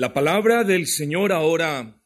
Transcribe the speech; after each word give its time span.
La 0.00 0.14
palabra 0.14 0.64
del 0.64 0.86
Señor 0.86 1.30
ahora 1.30 2.00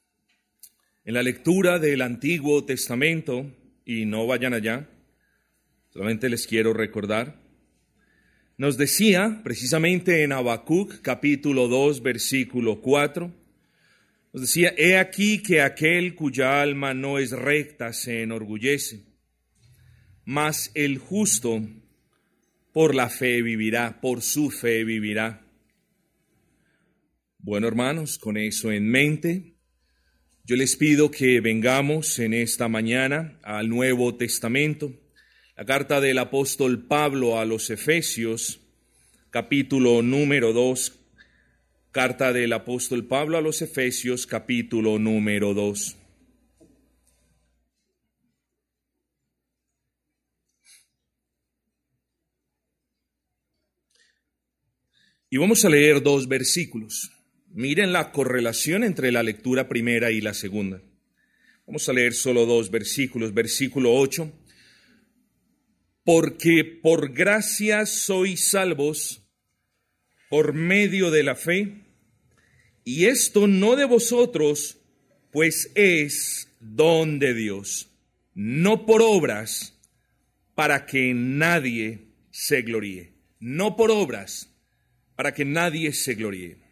en 1.04 1.14
la 1.14 1.22
lectura 1.22 1.78
del 1.78 2.02
Antiguo 2.02 2.64
Testamento, 2.64 3.54
y 3.84 4.04
no 4.04 4.26
vayan 4.26 4.52
allá, 4.52 4.88
solamente 5.90 6.28
les 6.28 6.48
quiero 6.48 6.72
recordar, 6.72 7.40
nos 8.56 8.76
decía 8.78 9.42
precisamente 9.44 10.24
en 10.24 10.32
Habacuc 10.32 11.02
capítulo 11.02 11.68
2 11.68 12.02
versículo 12.02 12.80
4, 12.80 13.32
nos 14.32 14.42
decía, 14.42 14.74
he 14.76 14.98
aquí 14.98 15.40
que 15.40 15.60
aquel 15.60 16.16
cuya 16.16 16.62
alma 16.62 16.94
no 16.94 17.20
es 17.20 17.30
recta 17.30 17.92
se 17.92 18.22
enorgullece, 18.22 19.04
mas 20.24 20.72
el 20.74 20.98
justo 20.98 21.62
por 22.72 22.92
la 22.92 23.08
fe 23.08 23.40
vivirá, 23.40 24.00
por 24.00 24.20
su 24.20 24.50
fe 24.50 24.82
vivirá. 24.82 25.44
Bueno, 27.46 27.68
hermanos, 27.68 28.16
con 28.16 28.38
eso 28.38 28.72
en 28.72 28.88
mente, 28.88 29.52
yo 30.44 30.56
les 30.56 30.76
pido 30.76 31.10
que 31.10 31.42
vengamos 31.42 32.18
en 32.18 32.32
esta 32.32 32.70
mañana 32.70 33.38
al 33.42 33.68
Nuevo 33.68 34.14
Testamento, 34.14 34.94
la 35.54 35.66
carta 35.66 36.00
del 36.00 36.16
apóstol 36.16 36.86
Pablo 36.86 37.38
a 37.38 37.44
los 37.44 37.68
Efesios, 37.68 38.60
capítulo 39.28 40.00
número 40.00 40.54
2, 40.54 40.98
carta 41.90 42.32
del 42.32 42.54
apóstol 42.54 43.06
Pablo 43.06 43.36
a 43.36 43.42
los 43.42 43.60
Efesios, 43.60 44.26
capítulo 44.26 44.98
número 44.98 45.52
2. 45.52 45.98
Y 55.28 55.36
vamos 55.36 55.62
a 55.62 55.68
leer 55.68 56.02
dos 56.02 56.26
versículos. 56.26 57.13
Miren 57.56 57.92
la 57.92 58.10
correlación 58.10 58.82
entre 58.82 59.12
la 59.12 59.22
lectura 59.22 59.68
primera 59.68 60.10
y 60.10 60.20
la 60.20 60.34
segunda. 60.34 60.82
Vamos 61.68 61.88
a 61.88 61.92
leer 61.92 62.12
solo 62.12 62.46
dos 62.46 62.68
versículos. 62.72 63.32
Versículo 63.32 63.94
8. 63.94 64.32
Porque 66.02 66.64
por 66.64 67.12
gracia 67.12 67.86
sois 67.86 68.50
salvos 68.50 69.22
por 70.28 70.52
medio 70.52 71.12
de 71.12 71.22
la 71.22 71.36
fe, 71.36 71.84
y 72.82 73.04
esto 73.04 73.46
no 73.46 73.76
de 73.76 73.84
vosotros, 73.84 74.78
pues 75.30 75.70
es 75.76 76.48
don 76.58 77.20
de 77.20 77.34
Dios, 77.34 77.88
no 78.34 78.84
por 78.84 79.00
obras, 79.00 79.78
para 80.56 80.86
que 80.86 81.14
nadie 81.14 82.08
se 82.32 82.62
gloríe. 82.62 83.12
No 83.38 83.76
por 83.76 83.92
obras, 83.92 84.50
para 85.14 85.32
que 85.32 85.44
nadie 85.44 85.92
se 85.92 86.14
gloríe. 86.14 86.63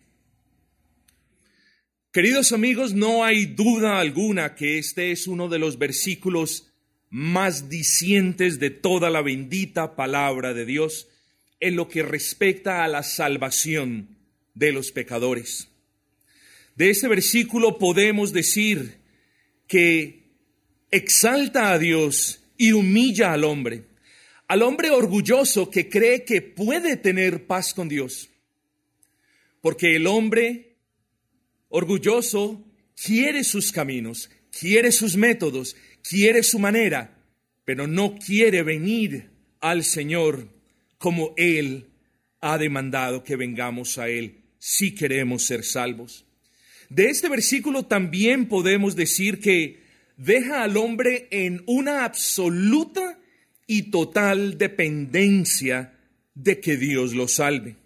Queridos 2.12 2.52
amigos, 2.52 2.92
no 2.92 3.24
hay 3.24 3.46
duda 3.46 3.98
alguna 3.98 4.54
que 4.54 4.76
este 4.76 5.12
es 5.12 5.26
uno 5.26 5.48
de 5.48 5.58
los 5.58 5.78
versículos 5.78 6.70
más 7.08 7.70
dicientes 7.70 8.60
de 8.60 8.68
toda 8.68 9.08
la 9.08 9.22
bendita 9.22 9.96
palabra 9.96 10.52
de 10.52 10.66
Dios 10.66 11.08
en 11.58 11.74
lo 11.74 11.88
que 11.88 12.02
respecta 12.02 12.84
a 12.84 12.88
la 12.88 13.02
salvación 13.02 14.18
de 14.52 14.72
los 14.72 14.92
pecadores. 14.92 15.68
De 16.76 16.90
este 16.90 17.08
versículo 17.08 17.78
podemos 17.78 18.34
decir 18.34 18.98
que 19.66 20.24
exalta 20.90 21.72
a 21.72 21.78
Dios 21.78 22.44
y 22.58 22.72
humilla 22.72 23.32
al 23.32 23.44
hombre, 23.44 23.84
al 24.48 24.60
hombre 24.60 24.90
orgulloso 24.90 25.70
que 25.70 25.88
cree 25.88 26.24
que 26.24 26.42
puede 26.42 26.98
tener 26.98 27.46
paz 27.46 27.72
con 27.72 27.88
Dios, 27.88 28.28
porque 29.62 29.96
el 29.96 30.06
hombre 30.06 30.71
orgulloso 31.72 32.62
quiere 32.94 33.44
sus 33.44 33.72
caminos, 33.72 34.30
quiere 34.50 34.92
sus 34.92 35.16
métodos, 35.16 35.74
quiere 36.08 36.42
su 36.42 36.58
manera, 36.58 37.18
pero 37.64 37.86
no 37.86 38.16
quiere 38.16 38.62
venir 38.62 39.30
al 39.60 39.82
Señor 39.82 40.48
como 40.98 41.34
Él 41.36 41.88
ha 42.40 42.58
demandado 42.58 43.24
que 43.24 43.36
vengamos 43.36 43.98
a 43.98 44.08
Él 44.08 44.42
si 44.58 44.94
queremos 44.94 45.44
ser 45.44 45.64
salvos. 45.64 46.26
De 46.90 47.06
este 47.06 47.28
versículo 47.28 47.84
también 47.84 48.48
podemos 48.48 48.94
decir 48.94 49.40
que 49.40 49.82
deja 50.18 50.62
al 50.62 50.76
hombre 50.76 51.26
en 51.30 51.62
una 51.66 52.04
absoluta 52.04 53.18
y 53.66 53.90
total 53.90 54.58
dependencia 54.58 55.98
de 56.34 56.60
que 56.60 56.76
Dios 56.76 57.14
lo 57.14 57.28
salve. 57.28 57.76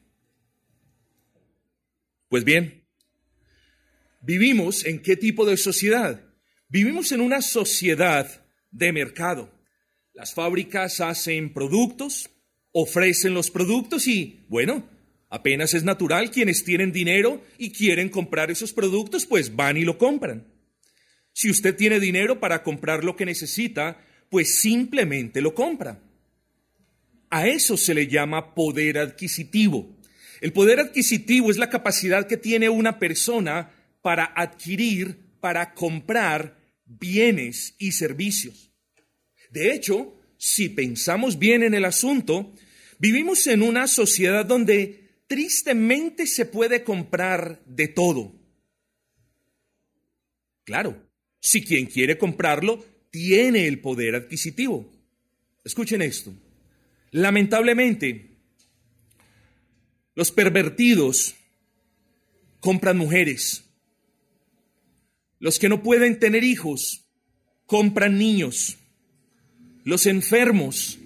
Pues 2.29 2.43
bien, 2.43 2.76
¿Vivimos 4.27 4.85
en 4.85 5.03
qué 5.03 5.17
tipo 5.17 5.47
de 5.47 5.57
sociedad? 5.57 6.21
Vivimos 6.69 7.13
en 7.13 7.21
una 7.21 7.41
sociedad 7.43 8.45
de 8.73 8.93
mercado. 8.93 9.53
Las 10.15 10.35
fábricas 10.35 11.01
hacen 11.01 11.53
productos, 11.53 12.29
ofrecen 12.73 13.35
los 13.35 13.53
productos 13.53 14.09
y, 14.09 14.45
bueno, 14.49 14.85
apenas 15.31 15.75
es 15.75 15.85
natural 15.85 16.33
quienes 16.33 16.65
tienen 16.65 16.91
dinero 16.91 17.41
y 17.57 17.71
quieren 17.71 18.09
comprar 18.09 18.51
esos 18.51 18.73
productos, 18.73 19.27
pues 19.27 19.55
van 19.55 19.77
y 19.77 19.85
lo 19.85 19.97
compran. 19.97 20.45
Si 21.33 21.49
usted 21.49 21.77
tiene 21.77 22.01
dinero 22.01 22.41
para 22.41 22.65
comprar 22.65 23.05
lo 23.05 23.15
que 23.15 23.27
necesita, 23.27 24.05
pues 24.29 24.59
simplemente 24.59 25.41
lo 25.41 25.55
compra. 25.55 26.03
A 27.31 27.47
eso 27.47 27.77
se 27.77 27.95
le 27.95 28.09
llama 28.09 28.57
poder 28.57 28.99
adquisitivo. 28.99 29.97
El 30.41 30.53
poder 30.53 30.81
adquisitivo 30.81 31.53
es 31.53 31.59
la 31.59 31.71
capacidad 31.71 32.27
que 32.27 32.37
tiene 32.37 32.69
una 32.69 32.99
persona 32.99 33.71
para 34.06 34.33
adquirir, 34.37 35.19
para 35.41 35.75
comprar 35.75 36.56
bienes 36.84 37.75
y 37.77 37.91
servicios. 37.91 38.71
De 39.50 39.75
hecho, 39.75 40.17
si 40.39 40.69
pensamos 40.69 41.41
bien 41.41 41.65
en 41.65 41.75
el 41.75 41.84
asunto, 41.84 42.55
vivimos 43.00 43.49
en 43.49 43.62
una 43.62 43.89
sociedad 43.89 44.47
donde 44.47 45.25
tristemente 45.27 46.28
se 46.28 46.47
puede 46.47 46.84
comprar 46.84 47.61
de 47.66 47.89
todo. 47.89 48.33
Claro, 50.62 51.04
si 51.41 51.65
quien 51.65 51.86
quiere 51.86 52.16
comprarlo 52.16 52.86
tiene 53.10 53.66
el 53.66 53.81
poder 53.81 54.15
adquisitivo. 54.15 54.89
Escuchen 55.65 56.01
esto. 56.01 56.33
Lamentablemente, 57.10 58.36
los 60.15 60.31
pervertidos 60.31 61.34
compran 62.60 62.98
mujeres, 62.98 63.66
los 65.38 65.59
que 65.59 65.68
no 65.68 65.83
pueden 65.83 66.18
tener 66.18 66.44
hijos 66.44 67.04
compran 67.66 68.18
niños. 68.18 68.77
Los 69.84 70.06
enfermos 70.06 70.98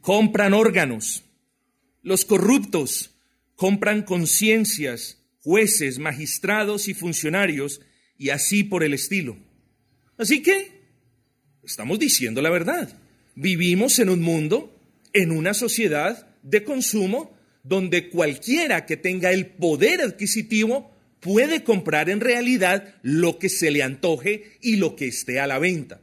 compran 0.00 0.54
órganos. 0.54 1.22
Los 2.02 2.24
corruptos 2.24 3.10
compran 3.56 4.02
conciencias, 4.02 5.18
jueces, 5.40 5.98
magistrados 5.98 6.88
y 6.88 6.94
funcionarios 6.94 7.80
y 8.18 8.30
así 8.30 8.64
por 8.64 8.84
el 8.84 8.94
estilo. 8.94 9.36
Así 10.18 10.42
que 10.42 10.82
estamos 11.64 11.98
diciendo 11.98 12.42
la 12.42 12.50
verdad. 12.50 12.98
Vivimos 13.34 13.98
en 13.98 14.08
un 14.10 14.20
mundo, 14.20 14.78
en 15.12 15.30
una 15.30 15.54
sociedad 15.54 16.28
de 16.42 16.64
consumo 16.64 17.36
donde 17.62 18.10
cualquiera 18.10 18.84
que 18.86 18.96
tenga 18.96 19.30
el 19.30 19.46
poder 19.46 20.02
adquisitivo 20.02 20.91
puede 21.22 21.62
comprar 21.62 22.10
en 22.10 22.20
realidad 22.20 22.96
lo 23.02 23.38
que 23.38 23.48
se 23.48 23.70
le 23.70 23.82
antoje 23.82 24.58
y 24.60 24.76
lo 24.76 24.96
que 24.96 25.06
esté 25.06 25.38
a 25.38 25.46
la 25.46 25.60
venta. 25.60 26.02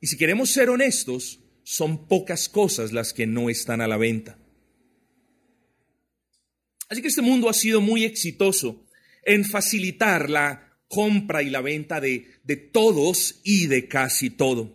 Y 0.00 0.06
si 0.06 0.16
queremos 0.16 0.50
ser 0.50 0.70
honestos, 0.70 1.40
son 1.62 2.08
pocas 2.08 2.48
cosas 2.48 2.92
las 2.92 3.12
que 3.12 3.26
no 3.26 3.50
están 3.50 3.82
a 3.82 3.86
la 3.86 3.98
venta. 3.98 4.38
Así 6.88 7.02
que 7.02 7.08
este 7.08 7.22
mundo 7.22 7.50
ha 7.50 7.54
sido 7.54 7.82
muy 7.82 8.04
exitoso 8.04 8.86
en 9.24 9.44
facilitar 9.44 10.30
la 10.30 10.78
compra 10.88 11.42
y 11.42 11.50
la 11.50 11.60
venta 11.60 12.00
de, 12.00 12.26
de 12.44 12.56
todos 12.56 13.40
y 13.44 13.66
de 13.66 13.88
casi 13.88 14.30
todo. 14.30 14.74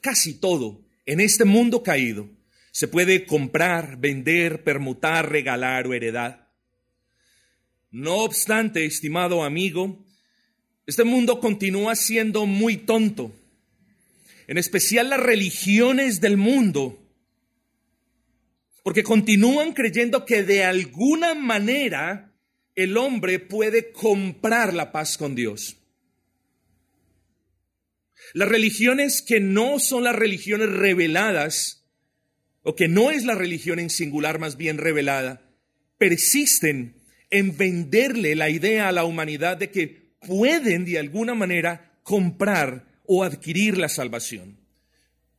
Casi 0.00 0.34
todo 0.34 0.84
en 1.04 1.20
este 1.20 1.44
mundo 1.44 1.82
caído 1.82 2.30
se 2.70 2.86
puede 2.86 3.26
comprar, 3.26 3.98
vender, 3.98 4.62
permutar, 4.62 5.30
regalar 5.30 5.88
o 5.88 5.94
heredar. 5.94 6.47
No 7.90 8.16
obstante, 8.16 8.84
estimado 8.84 9.42
amigo, 9.42 10.04
este 10.86 11.04
mundo 11.04 11.40
continúa 11.40 11.96
siendo 11.96 12.44
muy 12.44 12.76
tonto, 12.76 13.34
en 14.46 14.58
especial 14.58 15.10
las 15.10 15.20
religiones 15.20 16.20
del 16.20 16.36
mundo, 16.36 16.98
porque 18.82 19.02
continúan 19.02 19.72
creyendo 19.72 20.24
que 20.24 20.42
de 20.42 20.64
alguna 20.64 21.34
manera 21.34 22.34
el 22.74 22.96
hombre 22.96 23.38
puede 23.38 23.90
comprar 23.90 24.74
la 24.74 24.92
paz 24.92 25.18
con 25.18 25.34
Dios. 25.34 25.76
Las 28.34 28.48
religiones 28.48 29.22
que 29.22 29.40
no 29.40 29.78
son 29.78 30.04
las 30.04 30.14
religiones 30.14 30.70
reveladas, 30.70 31.86
o 32.62 32.76
que 32.76 32.86
no 32.86 33.10
es 33.10 33.24
la 33.24 33.34
religión 33.34 33.78
en 33.78 33.88
singular 33.88 34.38
más 34.38 34.58
bien 34.58 34.76
revelada, 34.76 35.42
persisten 35.96 36.97
en 37.30 37.56
venderle 37.56 38.34
la 38.34 38.50
idea 38.50 38.88
a 38.88 38.92
la 38.92 39.04
humanidad 39.04 39.56
de 39.56 39.70
que 39.70 40.12
pueden 40.26 40.84
de 40.84 40.98
alguna 40.98 41.34
manera 41.34 41.98
comprar 42.02 42.86
o 43.06 43.24
adquirir 43.24 43.78
la 43.78 43.88
salvación. 43.88 44.58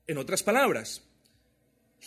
En 0.08 0.18
otras 0.18 0.44
palabras, 0.44 1.04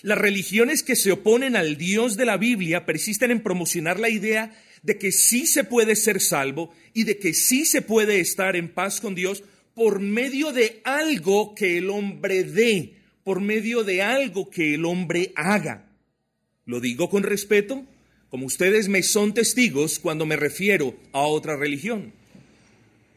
las 0.03 0.19
religiones 0.19 0.83
que 0.83 0.97
se 0.97 1.13
oponen 1.13 1.55
al 1.55 1.77
Dios 1.77 2.17
de 2.17 2.25
la 2.25 2.37
Biblia 2.37 2.87
persisten 2.87 3.31
en 3.31 3.43
promocionar 3.43 4.01
la 4.01 4.09
idea 4.09 4.53
de 4.83 4.99
que 4.99 5.13
sí 5.13 5.47
se 5.47 5.65
puede 5.65 5.95
ser 5.95 6.21
salvo 6.21 6.73
y 6.93 7.05
de 7.05 7.19
que 7.19 7.35
sí 7.35 7.65
se 7.65 7.83
puede 7.83 8.21
estar 8.21 8.57
en 8.57 8.69
paz 8.69 9.01
con 9.01 9.15
Dios 9.15 9.45
por 9.75 10.01
medio 10.01 10.53
de 10.53 10.81
algo 10.85 11.55
que 11.55 11.79
el 11.79 11.91
hombre 11.91 12.43
dé, 12.45 12.97
por 13.23 13.41
medio 13.41 13.85
de 13.85 14.03
algo 14.03 14.51
que 14.51 14.75
el 14.75 14.85
hombre 14.85 15.33
haga. 15.37 15.89
Lo 16.65 16.81
digo 16.81 17.09
con 17.09 17.23
respeto, 17.23 17.87
como 18.33 18.47
ustedes 18.47 18.89
me 18.89 19.03
son 19.03 19.35
testigos 19.35 19.99
cuando 19.99 20.25
me 20.25 20.37
refiero 20.37 20.97
a 21.13 21.21
otra 21.21 21.55
religión. 21.55 22.15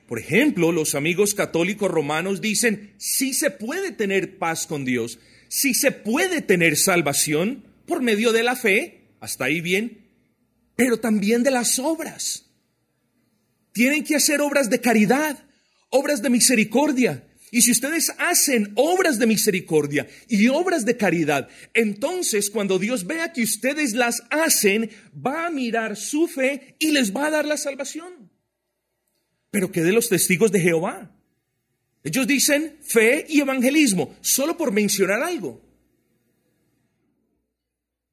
Por 0.10 0.20
ejemplo, 0.20 0.74
los 0.74 0.94
amigos 0.94 1.34
católicos 1.34 1.90
romanos 1.90 2.42
dicen, 2.42 2.92
sí 2.98 3.34
se 3.34 3.50
puede 3.50 3.94
tener 3.94 4.38
paz 4.38 4.68
con 4.68 4.84
Dios, 4.84 5.18
sí 5.48 5.74
se 5.74 5.94
puede 5.94 6.42
tener 6.42 6.76
salvación 6.76 7.64
por 7.86 8.02
medio 8.02 8.34
de 8.34 8.44
la 8.44 8.58
fe, 8.58 9.06
hasta 9.22 9.46
ahí 9.46 9.62
bien, 9.62 10.06
pero 10.76 11.00
también 11.00 11.44
de 11.44 11.52
las 11.52 11.80
obras. 11.80 12.48
Tienen 13.72 14.04
que 14.04 14.18
hacer 14.18 14.42
obras 14.42 14.70
de 14.70 14.82
caridad, 14.82 15.46
obras 15.92 16.22
de 16.22 16.30
misericordia. 16.30 17.25
Y 17.56 17.62
si 17.62 17.72
ustedes 17.72 18.12
hacen 18.18 18.74
obras 18.75 19.18
de 19.18 19.28
misericordia 19.28 20.06
y 20.28 20.50
obras 20.50 20.84
de 20.84 20.98
caridad, 20.98 21.48
entonces 21.74 22.50
cuando 22.50 22.78
Dios 22.80 23.07
vea 23.07 23.31
que 23.31 23.44
ustedes 23.44 23.94
las 23.94 24.24
hacen, 24.30 24.90
va 25.25 25.46
a 25.46 25.52
mirar 25.52 25.96
su 25.96 26.28
fe 26.28 26.75
y 26.80 26.92
les 26.92 27.16
va 27.16 27.28
a 27.28 27.30
dar 27.30 27.46
la 27.46 27.56
salvación. 27.56 28.30
Pero 29.52 29.72
¿qué 29.72 29.84
de 29.84 29.94
los 29.94 30.10
testigos 30.10 30.52
de 30.52 30.60
Jehová? 30.60 31.16
Ellos 32.04 32.28
dicen 32.28 32.78
fe 32.81 33.25
y 33.30 33.40
evangelismo, 33.40 34.18
solo 34.19 34.57
por 34.57 34.74
mencionar 34.74 35.24
algo. 35.24 35.62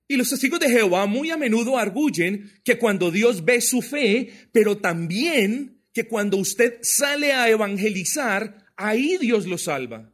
Y 0.07 0.19
los 0.19 0.31
testigos 0.31 0.61
de 0.61 0.71
Jehová 0.71 1.07
muy 1.07 1.33
a 1.33 1.37
menudo 1.37 1.79
arguyen 1.79 2.53
que 2.63 2.79
cuando 2.79 3.11
Dios 3.11 3.45
ve 3.45 3.61
su 3.61 3.83
fe, 3.83 4.33
pero 4.53 4.79
también 4.79 5.83
que 5.93 6.07
cuando 6.07 6.37
usted 6.37 6.79
sale 6.83 7.33
a 7.33 7.49
evangelizar, 7.51 8.62
ahí 8.77 9.19
Dios 9.19 9.47
lo 9.47 9.59
salva. 9.59 10.13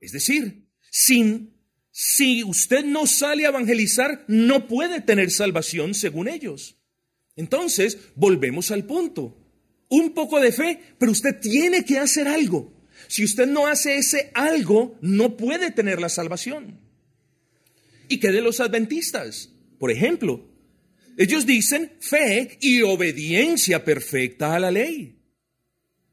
Es 0.00 0.12
decir, 0.12 0.68
sin 0.90 1.58
si 2.00 2.44
usted 2.44 2.84
no 2.84 3.08
sale 3.08 3.44
a 3.44 3.48
evangelizar, 3.48 4.24
no 4.28 4.68
puede 4.68 5.00
tener 5.00 5.32
salvación 5.32 5.94
según 5.94 6.28
ellos. 6.28 6.76
Entonces, 7.34 7.98
volvemos 8.14 8.70
al 8.70 8.84
punto. 8.84 9.36
Un 9.88 10.14
poco 10.14 10.38
de 10.38 10.52
fe, 10.52 10.80
pero 10.96 11.10
usted 11.10 11.40
tiene 11.40 11.84
que 11.84 11.98
hacer 11.98 12.28
algo. 12.28 12.72
Si 13.08 13.24
usted 13.24 13.48
no 13.48 13.66
hace 13.66 13.96
ese 13.96 14.30
algo, 14.34 14.96
no 15.00 15.36
puede 15.36 15.72
tener 15.72 16.00
la 16.00 16.08
salvación. 16.08 16.78
¿Y 18.08 18.18
qué 18.20 18.30
de 18.30 18.42
los 18.42 18.60
adventistas? 18.60 19.50
Por 19.80 19.90
ejemplo, 19.90 20.48
ellos 21.16 21.46
dicen 21.46 21.94
fe 21.98 22.58
y 22.60 22.82
obediencia 22.82 23.84
perfecta 23.84 24.54
a 24.54 24.60
la 24.60 24.70
ley. 24.70 25.17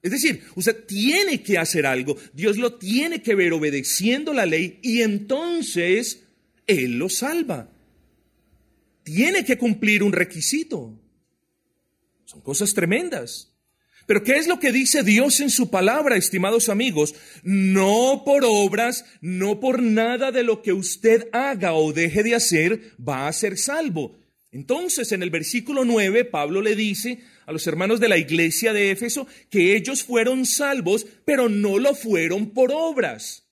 Es 0.05 0.11
decir, 0.11 0.43
usted 0.53 0.85
tiene 0.85 1.41
que 1.41 1.57
hacer 1.57 1.87
algo, 1.87 2.15
Dios 2.31 2.57
lo 2.57 2.75
tiene 2.75 3.23
que 3.23 3.33
ver 3.33 3.53
obedeciendo 3.53 4.33
la 4.33 4.45
ley 4.45 4.77
y 4.83 5.01
entonces 5.01 6.27
Él 6.67 6.99
lo 6.99 7.09
salva. 7.09 7.71
Tiene 9.01 9.43
que 9.43 9.57
cumplir 9.57 10.03
un 10.03 10.13
requisito. 10.13 10.93
Son 12.25 12.39
cosas 12.41 12.75
tremendas. 12.75 13.51
Pero 14.05 14.23
¿qué 14.23 14.33
es 14.33 14.45
lo 14.45 14.59
que 14.59 14.71
dice 14.71 15.01
Dios 15.01 15.39
en 15.39 15.49
su 15.49 15.71
palabra, 15.71 16.17
estimados 16.17 16.69
amigos? 16.69 17.15
No 17.41 18.21
por 18.23 18.43
obras, 18.45 19.05
no 19.21 19.59
por 19.59 19.81
nada 19.81 20.31
de 20.31 20.43
lo 20.43 20.61
que 20.61 20.71
usted 20.71 21.29
haga 21.31 21.73
o 21.73 21.93
deje 21.93 22.21
de 22.21 22.35
hacer 22.35 22.91
va 23.01 23.27
a 23.27 23.33
ser 23.33 23.57
salvo. 23.57 24.19
Entonces, 24.51 25.11
en 25.13 25.23
el 25.23 25.31
versículo 25.31 25.83
9, 25.83 26.25
Pablo 26.25 26.61
le 26.61 26.75
dice 26.75 27.23
a 27.45 27.51
los 27.51 27.67
hermanos 27.67 27.99
de 27.99 28.09
la 28.09 28.17
iglesia 28.17 28.73
de 28.73 28.91
Éfeso 28.91 29.27
que 29.49 29.75
ellos 29.75 30.03
fueron 30.03 30.45
salvos, 30.45 31.05
pero 31.25 31.49
no 31.49 31.79
lo 31.79 31.95
fueron 31.95 32.51
por 32.51 32.71
obras. 32.71 33.47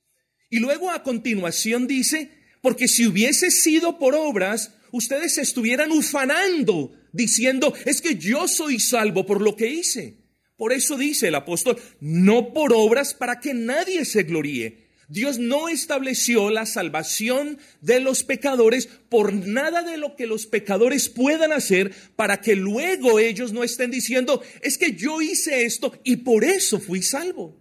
Y 0.49 0.59
luego 0.59 0.91
a 0.91 1.03
continuación 1.03 1.87
dice, 1.87 2.29
porque 2.61 2.87
si 2.87 3.07
hubiese 3.07 3.51
sido 3.51 3.99
por 3.99 4.15
obras, 4.15 4.75
ustedes 4.91 5.37
estuvieran 5.37 5.91
ufanando, 5.91 6.93
diciendo, 7.11 7.73
es 7.85 8.01
que 8.01 8.15
yo 8.15 8.47
soy 8.47 8.79
salvo 8.79 9.25
por 9.25 9.41
lo 9.41 9.55
que 9.55 9.67
hice. 9.67 10.23
Por 10.55 10.71
eso 10.71 10.97
dice 10.97 11.27
el 11.27 11.35
apóstol, 11.35 11.81
no 11.99 12.53
por 12.53 12.73
obras 12.73 13.13
para 13.13 13.39
que 13.39 13.53
nadie 13.53 14.05
se 14.05 14.23
gloríe. 14.23 14.82
Dios 15.13 15.37
no 15.37 15.69
estableció 15.69 16.49
la 16.49 16.65
salvación 16.65 17.59
de 17.81 17.99
los 17.99 18.23
pecadores 18.23 18.87
por 19.09 19.31
nada 19.31 19.83
de 19.83 19.97
lo 19.97 20.15
que 20.15 20.25
los 20.25 20.47
pecadores 20.47 21.07
puedan 21.07 21.51
hacer 21.51 21.93
para 22.15 22.41
que 22.41 22.55
luego 22.55 23.19
ellos 23.19 23.53
no 23.53 23.63
estén 23.63 23.91
diciendo, 23.91 24.41
es 24.63 24.79
que 24.79 24.93
yo 24.93 25.21
hice 25.21 25.65
esto 25.65 25.93
y 26.03 26.15
por 26.17 26.43
eso 26.43 26.79
fui 26.79 27.03
salvo. 27.03 27.55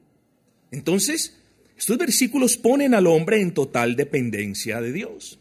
Entonces, 0.71 1.37
estos 1.77 1.99
versículos 1.99 2.57
ponen 2.57 2.95
al 2.95 3.07
hombre 3.07 3.43
en 3.43 3.53
total 3.53 3.97
dependencia 3.97 4.81
de 4.81 4.91
Dios. 4.91 5.39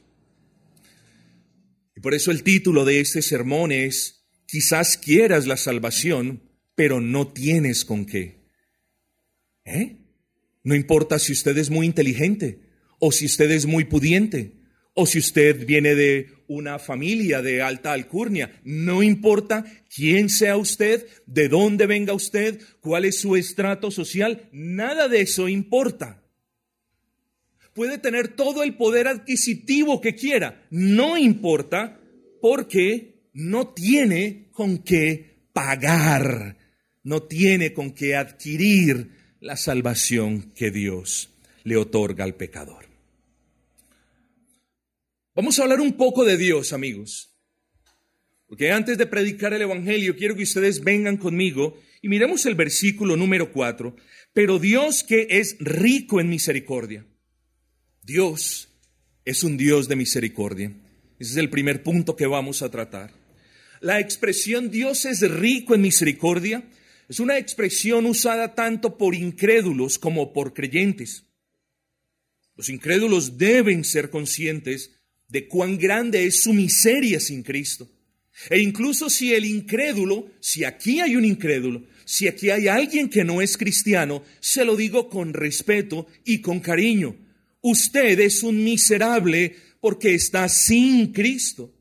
Y 1.95 2.01
por 2.01 2.13
eso 2.13 2.31
el 2.31 2.43
título 2.43 2.83
de 2.83 2.99
este 2.99 3.21
sermón 3.21 3.71
es, 3.71 4.25
quizás 4.47 4.97
quieras 4.97 5.47
la 5.47 5.55
salvación, 5.55 6.41
pero 6.75 6.99
no 6.99 7.29
tienes 7.29 7.85
con 7.85 8.05
qué. 8.05 8.35
¿Eh? 9.63 10.00
No 10.63 10.75
importa 10.75 11.19
si 11.19 11.33
usted 11.33 11.57
es 11.57 11.69
muy 11.69 11.85
inteligente, 11.85 12.59
o 12.99 13.11
si 13.11 13.25
usted 13.25 13.49
es 13.51 13.65
muy 13.65 13.85
pudiente, 13.85 14.53
o 14.93 15.05
si 15.05 15.19
usted 15.19 15.65
viene 15.65 15.95
de 15.95 16.27
una 16.47 16.79
familia 16.79 17.41
de 17.41 17.61
alta 17.61 17.93
alcurnia. 17.93 18.59
No 18.63 19.03
importa 19.03 19.65
quién 19.93 20.29
sea 20.29 20.57
usted, 20.57 21.07
de 21.25 21.47
dónde 21.47 21.87
venga 21.87 22.13
usted, 22.13 22.59
cuál 22.81 23.05
es 23.05 23.19
su 23.19 23.35
estrato 23.35 23.89
social, 23.89 24.49
nada 24.51 25.07
de 25.07 25.21
eso 25.21 25.47
importa. 25.47 26.23
Puede 27.73 27.97
tener 27.97 28.29
todo 28.29 28.63
el 28.63 28.75
poder 28.75 29.07
adquisitivo 29.07 30.01
que 30.01 30.13
quiera, 30.13 30.67
no 30.69 31.17
importa 31.17 31.99
porque 32.41 33.29
no 33.33 33.69
tiene 33.69 34.49
con 34.51 34.79
qué 34.79 35.31
pagar 35.53 36.57
no 37.03 37.23
tiene 37.23 37.73
con 37.73 37.91
qué 37.91 38.15
adquirir 38.15 39.11
la 39.41 39.57
salvación 39.57 40.51
que 40.55 40.69
Dios 40.69 41.31
le 41.63 41.75
otorga 41.75 42.23
al 42.23 42.35
pecador. 42.35 42.85
Vamos 45.35 45.57
a 45.57 45.63
hablar 45.63 45.81
un 45.81 45.93
poco 45.93 46.23
de 46.23 46.37
Dios, 46.37 46.73
amigos. 46.73 47.35
Porque 48.47 48.71
antes 48.71 48.97
de 48.97 49.07
predicar 49.07 49.53
el 49.53 49.63
Evangelio, 49.63 50.15
quiero 50.15 50.35
que 50.35 50.43
ustedes 50.43 50.83
vengan 50.83 51.17
conmigo 51.17 51.81
y 52.01 52.07
miremos 52.07 52.45
el 52.45 52.53
versículo 52.53 53.17
número 53.17 53.51
4. 53.51 53.95
Pero 54.31 54.59
Dios 54.59 55.03
que 55.03 55.25
es 55.29 55.57
rico 55.59 56.21
en 56.21 56.29
misericordia. 56.29 57.05
Dios 58.03 58.69
es 59.25 59.43
un 59.43 59.57
Dios 59.57 59.87
de 59.87 59.95
misericordia. 59.95 60.71
Ese 61.17 61.31
es 61.31 61.37
el 61.37 61.49
primer 61.49 61.81
punto 61.81 62.15
que 62.15 62.27
vamos 62.27 62.61
a 62.61 62.69
tratar. 62.69 63.11
La 63.79 63.99
expresión 63.99 64.69
Dios 64.69 65.05
es 65.05 65.21
rico 65.31 65.73
en 65.73 65.81
misericordia 65.81 66.63
es 67.11 67.19
una 67.19 67.37
expresión 67.37 68.05
usada 68.05 68.55
tanto 68.55 68.97
por 68.97 69.15
incrédulos 69.15 69.99
como 69.99 70.31
por 70.31 70.53
creyentes. 70.53 71.25
Los 72.55 72.69
incrédulos 72.69 73.37
deben 73.37 73.83
ser 73.83 74.09
conscientes 74.09 74.91
de 75.27 75.45
cuán 75.49 75.77
grande 75.77 76.25
es 76.25 76.41
su 76.43 76.53
miseria 76.53 77.19
sin 77.19 77.43
Cristo. 77.43 77.91
E 78.49 78.61
incluso 78.61 79.09
si 79.09 79.33
el 79.33 79.43
incrédulo, 79.43 80.31
si 80.39 80.63
aquí 80.63 81.01
hay 81.01 81.17
un 81.17 81.25
incrédulo, 81.25 81.83
si 82.05 82.29
aquí 82.29 82.49
hay 82.49 82.69
alguien 82.69 83.09
que 83.09 83.25
no 83.25 83.41
es 83.41 83.57
cristiano, 83.57 84.23
se 84.39 84.63
lo 84.63 84.77
digo 84.77 85.09
con 85.09 85.33
respeto 85.33 86.07
y 86.23 86.39
con 86.39 86.61
cariño. 86.61 87.17
Usted 87.59 88.21
es 88.21 88.41
un 88.41 88.63
miserable 88.63 89.57
porque 89.81 90.15
está 90.15 90.47
sin 90.47 91.11
Cristo. 91.11 91.75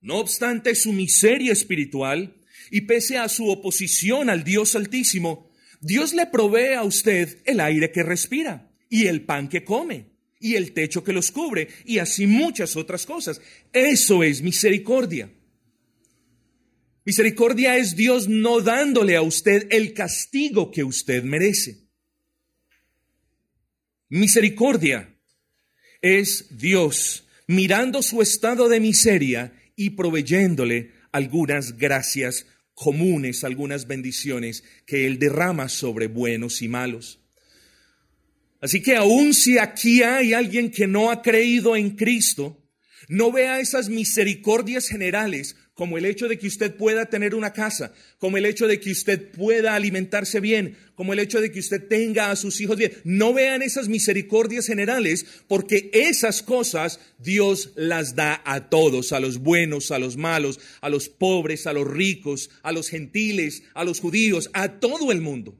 No 0.00 0.16
obstante 0.16 0.74
su 0.74 0.92
miseria 0.92 1.52
espiritual, 1.52 2.34
y 2.70 2.82
pese 2.82 3.18
a 3.18 3.28
su 3.28 3.48
oposición 3.48 4.30
al 4.30 4.44
Dios 4.44 4.76
Altísimo, 4.76 5.50
Dios 5.80 6.12
le 6.12 6.26
provee 6.26 6.74
a 6.74 6.82
usted 6.82 7.38
el 7.44 7.60
aire 7.60 7.90
que 7.90 8.02
respira 8.02 8.70
y 8.88 9.06
el 9.06 9.22
pan 9.22 9.48
que 9.48 9.64
come 9.64 10.10
y 10.38 10.54
el 10.54 10.72
techo 10.72 11.02
que 11.04 11.12
los 11.12 11.30
cubre 11.30 11.68
y 11.84 11.98
así 11.98 12.26
muchas 12.26 12.76
otras 12.76 13.06
cosas. 13.06 13.40
Eso 13.72 14.22
es 14.22 14.42
misericordia. 14.42 15.30
Misericordia 17.04 17.76
es 17.76 17.96
Dios 17.96 18.28
no 18.28 18.60
dándole 18.60 19.16
a 19.16 19.22
usted 19.22 19.66
el 19.70 19.94
castigo 19.94 20.70
que 20.70 20.84
usted 20.84 21.22
merece. 21.24 21.88
Misericordia 24.08 25.16
es 26.02 26.58
Dios 26.58 27.26
mirando 27.46 28.02
su 28.02 28.22
estado 28.22 28.68
de 28.68 28.80
miseria 28.80 29.52
y 29.76 29.90
proveyéndole 29.90 30.92
algunas 31.12 31.76
gracias 31.76 32.46
comunes, 32.80 33.44
algunas 33.44 33.86
bendiciones 33.86 34.64
que 34.86 35.06
Él 35.06 35.18
derrama 35.18 35.68
sobre 35.68 36.06
buenos 36.06 36.62
y 36.62 36.68
malos. 36.68 37.20
Así 38.58 38.80
que 38.80 38.96
aun 38.96 39.34
si 39.34 39.58
aquí 39.58 40.02
hay 40.02 40.32
alguien 40.32 40.70
que 40.70 40.86
no 40.86 41.10
ha 41.10 41.20
creído 41.20 41.76
en 41.76 41.90
Cristo, 41.90 42.59
no 43.10 43.32
vea 43.32 43.58
esas 43.58 43.88
misericordias 43.88 44.86
generales 44.86 45.56
como 45.74 45.98
el 45.98 46.04
hecho 46.04 46.28
de 46.28 46.38
que 46.38 46.46
usted 46.46 46.76
pueda 46.76 47.06
tener 47.06 47.34
una 47.34 47.52
casa, 47.52 47.92
como 48.18 48.36
el 48.36 48.46
hecho 48.46 48.68
de 48.68 48.78
que 48.78 48.92
usted 48.92 49.32
pueda 49.32 49.74
alimentarse 49.74 50.38
bien, 50.38 50.76
como 50.94 51.12
el 51.12 51.18
hecho 51.18 51.40
de 51.40 51.50
que 51.50 51.58
usted 51.58 51.88
tenga 51.88 52.30
a 52.30 52.36
sus 52.36 52.60
hijos 52.60 52.76
bien. 52.76 52.92
No 53.02 53.34
vean 53.34 53.62
esas 53.62 53.88
misericordias 53.88 54.68
generales 54.68 55.26
porque 55.48 55.90
esas 55.92 56.40
cosas 56.40 57.00
Dios 57.18 57.72
las 57.74 58.14
da 58.14 58.42
a 58.44 58.70
todos, 58.70 59.12
a 59.12 59.18
los 59.18 59.38
buenos, 59.38 59.90
a 59.90 59.98
los 59.98 60.16
malos, 60.16 60.60
a 60.80 60.88
los 60.88 61.08
pobres, 61.08 61.66
a 61.66 61.72
los 61.72 61.88
ricos, 61.88 62.48
a 62.62 62.70
los 62.70 62.88
gentiles, 62.90 63.64
a 63.74 63.82
los 63.82 63.98
judíos, 63.98 64.50
a 64.52 64.78
todo 64.78 65.10
el 65.10 65.20
mundo. 65.20 65.58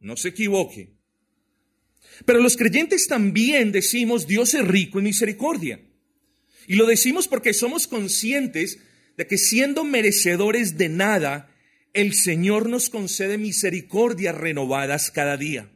No 0.00 0.16
se 0.16 0.30
equivoque. 0.30 0.90
Pero 2.24 2.40
los 2.40 2.56
creyentes 2.56 3.06
también 3.06 3.70
decimos 3.70 4.26
Dios 4.26 4.54
es 4.54 4.66
rico 4.66 4.98
en 4.98 5.04
misericordia. 5.04 5.80
Y 6.70 6.76
lo 6.76 6.86
decimos 6.86 7.26
porque 7.26 7.52
somos 7.52 7.88
conscientes 7.88 8.78
de 9.16 9.26
que 9.26 9.38
siendo 9.38 9.82
merecedores 9.82 10.78
de 10.78 10.88
nada, 10.88 11.52
el 11.94 12.14
Señor 12.14 12.68
nos 12.68 12.90
concede 12.90 13.38
misericordias 13.38 14.36
renovadas 14.36 15.10
cada 15.10 15.36
día. 15.36 15.68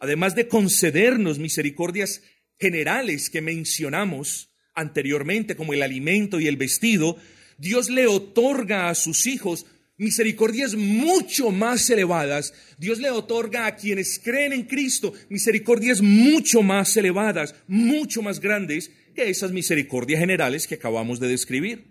Además 0.00 0.34
de 0.34 0.48
concedernos 0.48 1.38
misericordias 1.38 2.20
generales 2.58 3.30
que 3.30 3.40
mencionamos 3.40 4.50
anteriormente, 4.74 5.56
como 5.56 5.72
el 5.72 5.82
alimento 5.82 6.38
y 6.38 6.46
el 6.46 6.58
vestido, 6.58 7.16
Dios 7.56 7.88
le 7.88 8.06
otorga 8.06 8.90
a 8.90 8.94
sus 8.94 9.26
hijos 9.26 9.64
misericordias 10.00 10.74
mucho 10.74 11.50
más 11.50 11.88
elevadas. 11.90 12.54
Dios 12.78 12.98
le 12.98 13.10
otorga 13.10 13.66
a 13.66 13.76
quienes 13.76 14.18
creen 14.18 14.54
en 14.54 14.62
Cristo 14.62 15.12
misericordias 15.28 16.00
mucho 16.00 16.62
más 16.62 16.96
elevadas, 16.96 17.54
mucho 17.68 18.22
más 18.22 18.40
grandes 18.40 18.90
que 19.14 19.28
esas 19.28 19.52
misericordias 19.52 20.18
generales 20.18 20.66
que 20.66 20.76
acabamos 20.76 21.20
de 21.20 21.28
describir. 21.28 21.84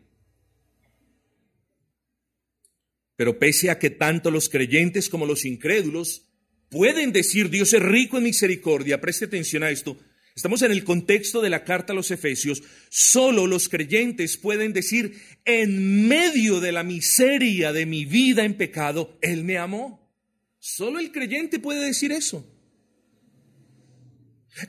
Pero 3.16 3.38
pese 3.38 3.70
a 3.70 3.78
que 3.78 3.92
tanto 3.92 4.32
los 4.32 4.50
creyentes 4.50 5.08
como 5.08 5.28
los 5.28 5.46
incrédulos 5.46 6.26
pueden 6.70 7.12
decir 7.12 7.52
Dios 7.52 7.74
es 7.74 7.84
rico 7.84 8.18
en 8.18 8.24
misericordia, 8.24 9.00
preste 9.00 9.26
atención 9.26 9.62
a 9.62 9.70
esto, 9.70 10.00
Estamos 10.40 10.62
en 10.62 10.72
el 10.72 10.86
contexto 10.86 11.42
de 11.42 11.50
la 11.50 11.66
carta 11.66 11.92
a 11.92 11.96
los 11.98 12.12
Efesios. 12.12 12.64
Solo 12.88 13.46
los 13.46 13.68
creyentes 13.68 14.38
pueden 14.38 14.72
decir, 14.72 15.20
en 15.44 16.08
medio 16.08 16.62
de 16.62 16.72
la 16.72 16.86
miseria 16.86 17.74
de 17.74 17.86
mi 17.86 18.06
vida 18.06 18.46
en 18.46 18.54
pecado, 18.56 19.18
Él 19.22 19.44
me 19.44 19.58
amó. 19.58 20.10
Solo 20.58 21.00
el 21.00 21.12
creyente 21.12 21.60
puede 21.60 21.86
decir 21.86 22.14
eso. 22.14 22.50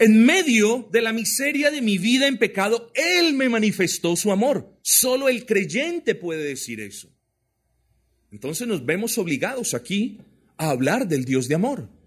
En 0.00 0.24
medio 0.24 0.88
de 0.90 1.02
la 1.02 1.12
miseria 1.12 1.70
de 1.70 1.82
mi 1.82 1.98
vida 1.98 2.26
en 2.26 2.38
pecado, 2.38 2.90
Él 2.96 3.34
me 3.34 3.48
manifestó 3.48 4.16
su 4.16 4.32
amor. 4.32 4.76
Solo 4.82 5.28
el 5.28 5.46
creyente 5.46 6.16
puede 6.16 6.42
decir 6.42 6.80
eso. 6.80 7.16
Entonces 8.32 8.66
nos 8.66 8.84
vemos 8.84 9.18
obligados 9.18 9.74
aquí 9.74 10.18
a 10.56 10.70
hablar 10.70 11.06
del 11.06 11.24
Dios 11.24 11.46
de 11.46 11.54
amor. 11.54 11.99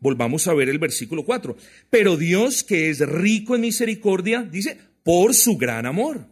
Volvamos 0.00 0.46
a 0.46 0.54
ver 0.54 0.68
el 0.68 0.78
versículo 0.78 1.24
4. 1.24 1.56
Pero 1.90 2.16
Dios, 2.16 2.62
que 2.62 2.90
es 2.90 3.00
rico 3.00 3.54
en 3.54 3.62
misericordia, 3.62 4.42
dice, 4.42 4.78
por 5.02 5.34
su 5.34 5.56
gran 5.56 5.86
amor. 5.86 6.26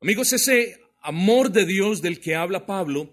Amigos, 0.00 0.32
ese 0.32 0.80
amor 1.00 1.50
de 1.50 1.66
Dios 1.66 2.02
del 2.02 2.20
que 2.20 2.34
habla 2.34 2.66
Pablo 2.66 3.12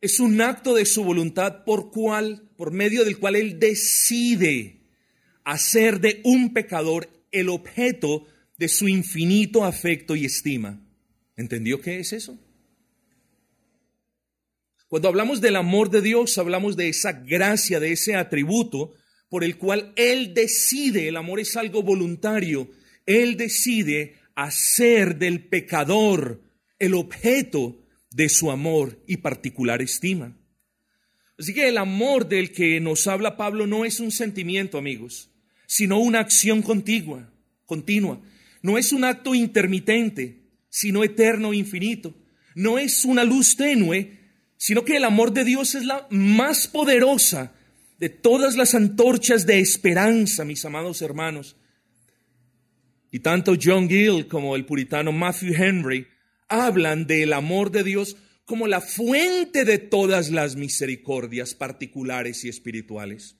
es 0.00 0.20
un 0.20 0.40
acto 0.40 0.74
de 0.74 0.86
su 0.86 1.04
voluntad 1.04 1.64
por 1.64 1.90
cual, 1.90 2.48
por 2.56 2.72
medio 2.72 3.04
del 3.04 3.18
cual 3.18 3.36
él 3.36 3.58
decide 3.58 4.80
hacer 5.44 6.00
de 6.00 6.20
un 6.24 6.52
pecador 6.52 7.08
el 7.30 7.48
objeto 7.48 8.26
de 8.56 8.68
su 8.68 8.88
infinito 8.88 9.64
afecto 9.64 10.16
y 10.16 10.24
estima. 10.24 10.80
¿Entendió 11.36 11.80
qué 11.80 12.00
es 12.00 12.12
eso? 12.12 12.38
Cuando 14.90 15.06
hablamos 15.06 15.40
del 15.40 15.54
amor 15.54 15.88
de 15.88 16.02
Dios, 16.02 16.36
hablamos 16.36 16.76
de 16.76 16.88
esa 16.88 17.12
gracia, 17.12 17.78
de 17.78 17.92
ese 17.92 18.16
atributo 18.16 18.92
por 19.28 19.44
el 19.44 19.56
cual 19.56 19.92
Él 19.94 20.34
decide, 20.34 21.06
el 21.06 21.16
amor 21.16 21.38
es 21.38 21.56
algo 21.56 21.84
voluntario, 21.84 22.68
Él 23.06 23.36
decide 23.36 24.16
hacer 24.34 25.16
del 25.16 25.46
pecador 25.46 26.42
el 26.80 26.94
objeto 26.94 27.86
de 28.10 28.28
su 28.28 28.50
amor 28.50 29.00
y 29.06 29.18
particular 29.18 29.80
estima. 29.80 30.36
Así 31.38 31.54
que 31.54 31.68
el 31.68 31.78
amor 31.78 32.28
del 32.28 32.50
que 32.50 32.80
nos 32.80 33.06
habla 33.06 33.36
Pablo 33.36 33.68
no 33.68 33.84
es 33.84 34.00
un 34.00 34.10
sentimiento, 34.10 34.76
amigos, 34.76 35.30
sino 35.68 36.00
una 36.00 36.18
acción 36.18 36.62
continua. 36.62 37.30
No 38.60 38.76
es 38.76 38.92
un 38.92 39.04
acto 39.04 39.36
intermitente, 39.36 40.50
sino 40.68 41.04
eterno 41.04 41.52
e 41.52 41.58
infinito. 41.58 42.12
No 42.56 42.76
es 42.76 43.04
una 43.04 43.22
luz 43.22 43.56
tenue, 43.56 44.18
sino 44.62 44.84
que 44.84 44.98
el 44.98 45.04
amor 45.04 45.32
de 45.32 45.44
Dios 45.44 45.74
es 45.74 45.86
la 45.86 46.06
más 46.10 46.68
poderosa 46.68 47.54
de 47.98 48.10
todas 48.10 48.56
las 48.56 48.74
antorchas 48.74 49.46
de 49.46 49.58
esperanza, 49.58 50.44
mis 50.44 50.62
amados 50.66 51.00
hermanos. 51.00 51.56
Y 53.10 53.20
tanto 53.20 53.54
John 53.60 53.88
Gill 53.88 54.28
como 54.28 54.56
el 54.56 54.66
puritano 54.66 55.12
Matthew 55.12 55.54
Henry 55.54 56.08
hablan 56.46 57.06
del 57.06 57.32
amor 57.32 57.70
de 57.70 57.84
Dios 57.84 58.18
como 58.44 58.66
la 58.66 58.82
fuente 58.82 59.64
de 59.64 59.78
todas 59.78 60.30
las 60.30 60.56
misericordias 60.56 61.54
particulares 61.54 62.44
y 62.44 62.50
espirituales. 62.50 63.36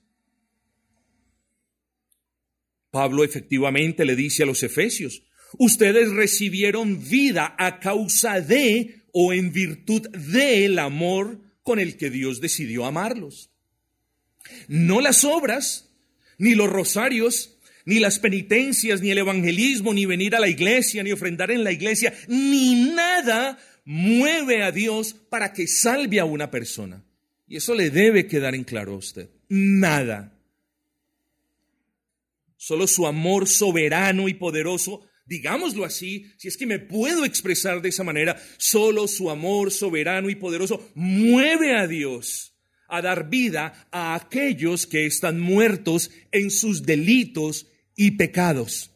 Pablo 2.89 3.23
efectivamente 3.23 4.05
le 4.05 4.15
dice 4.15 4.41
a 4.41 4.47
los 4.47 4.63
efesios, 4.63 5.21
ustedes 5.59 6.09
recibieron 6.09 7.07
vida 7.07 7.53
a 7.59 7.79
causa 7.79 8.41
de 8.41 9.00
o 9.13 9.33
en 9.33 9.51
virtud 9.51 10.07
del 10.09 10.79
amor 10.79 11.39
con 11.63 11.79
el 11.79 11.97
que 11.97 12.09
Dios 12.09 12.41
decidió 12.41 12.85
amarlos. 12.85 13.49
No 14.67 15.01
las 15.01 15.23
obras, 15.23 15.89
ni 16.37 16.55
los 16.55 16.69
rosarios, 16.69 17.57
ni 17.85 17.99
las 17.99 18.19
penitencias, 18.19 19.01
ni 19.01 19.11
el 19.11 19.19
evangelismo, 19.19 19.93
ni 19.93 20.05
venir 20.05 20.35
a 20.35 20.39
la 20.39 20.47
iglesia, 20.47 21.03
ni 21.03 21.11
ofrendar 21.11 21.51
en 21.51 21.63
la 21.63 21.71
iglesia, 21.71 22.13
ni 22.27 22.93
nada 22.93 23.59
mueve 23.85 24.63
a 24.63 24.71
Dios 24.71 25.13
para 25.13 25.53
que 25.53 25.67
salve 25.67 26.19
a 26.19 26.25
una 26.25 26.51
persona. 26.51 27.03
Y 27.47 27.57
eso 27.57 27.75
le 27.75 27.89
debe 27.89 28.27
quedar 28.27 28.55
en 28.55 28.63
claro 28.63 28.93
a 28.93 28.97
usted. 28.97 29.29
Nada. 29.49 30.37
Solo 32.55 32.87
su 32.87 33.07
amor 33.07 33.47
soberano 33.47 34.29
y 34.29 34.35
poderoso 34.35 35.01
digámoslo 35.31 35.85
así, 35.85 36.25
si 36.35 36.49
es 36.49 36.57
que 36.57 36.65
me 36.65 36.77
puedo 36.77 37.23
expresar 37.23 37.81
de 37.81 37.87
esa 37.87 38.03
manera, 38.03 38.37
solo 38.57 39.07
su 39.07 39.29
amor 39.29 39.71
soberano 39.71 40.29
y 40.29 40.35
poderoso 40.35 40.91
mueve 40.93 41.73
a 41.73 41.87
Dios 41.87 42.53
a 42.89 43.01
dar 43.01 43.29
vida 43.29 43.87
a 43.91 44.13
aquellos 44.13 44.85
que 44.85 45.05
están 45.05 45.39
muertos 45.39 46.11
en 46.33 46.51
sus 46.51 46.83
delitos 46.83 47.67
y 47.95 48.11
pecados. 48.11 48.91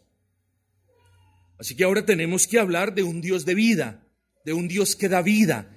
Así 1.57 1.73
que 1.73 1.85
ahora 1.85 2.05
tenemos 2.05 2.47
que 2.47 2.59
hablar 2.59 2.93
de 2.93 3.03
un 3.03 3.21
Dios 3.21 3.45
de 3.45 3.55
vida, 3.55 4.05
de 4.43 4.51
un 4.51 4.67
Dios 4.67 4.97
que 4.97 5.07
da 5.07 5.21
vida. 5.21 5.73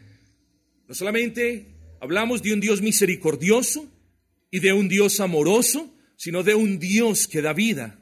No 0.88 0.95
solamente 0.97 1.77
hablamos 2.00 2.43
de 2.43 2.53
un 2.53 2.59
Dios 2.59 2.83
misericordioso 2.83 3.88
y 4.50 4.59
de 4.59 4.73
un 4.73 4.88
Dios 4.88 5.21
amoroso, 5.21 5.95
sino 6.17 6.43
de 6.43 6.57
un 6.57 6.81
Dios 6.81 7.29
que 7.29 7.43
da 7.43 7.53
vida. 7.53 7.98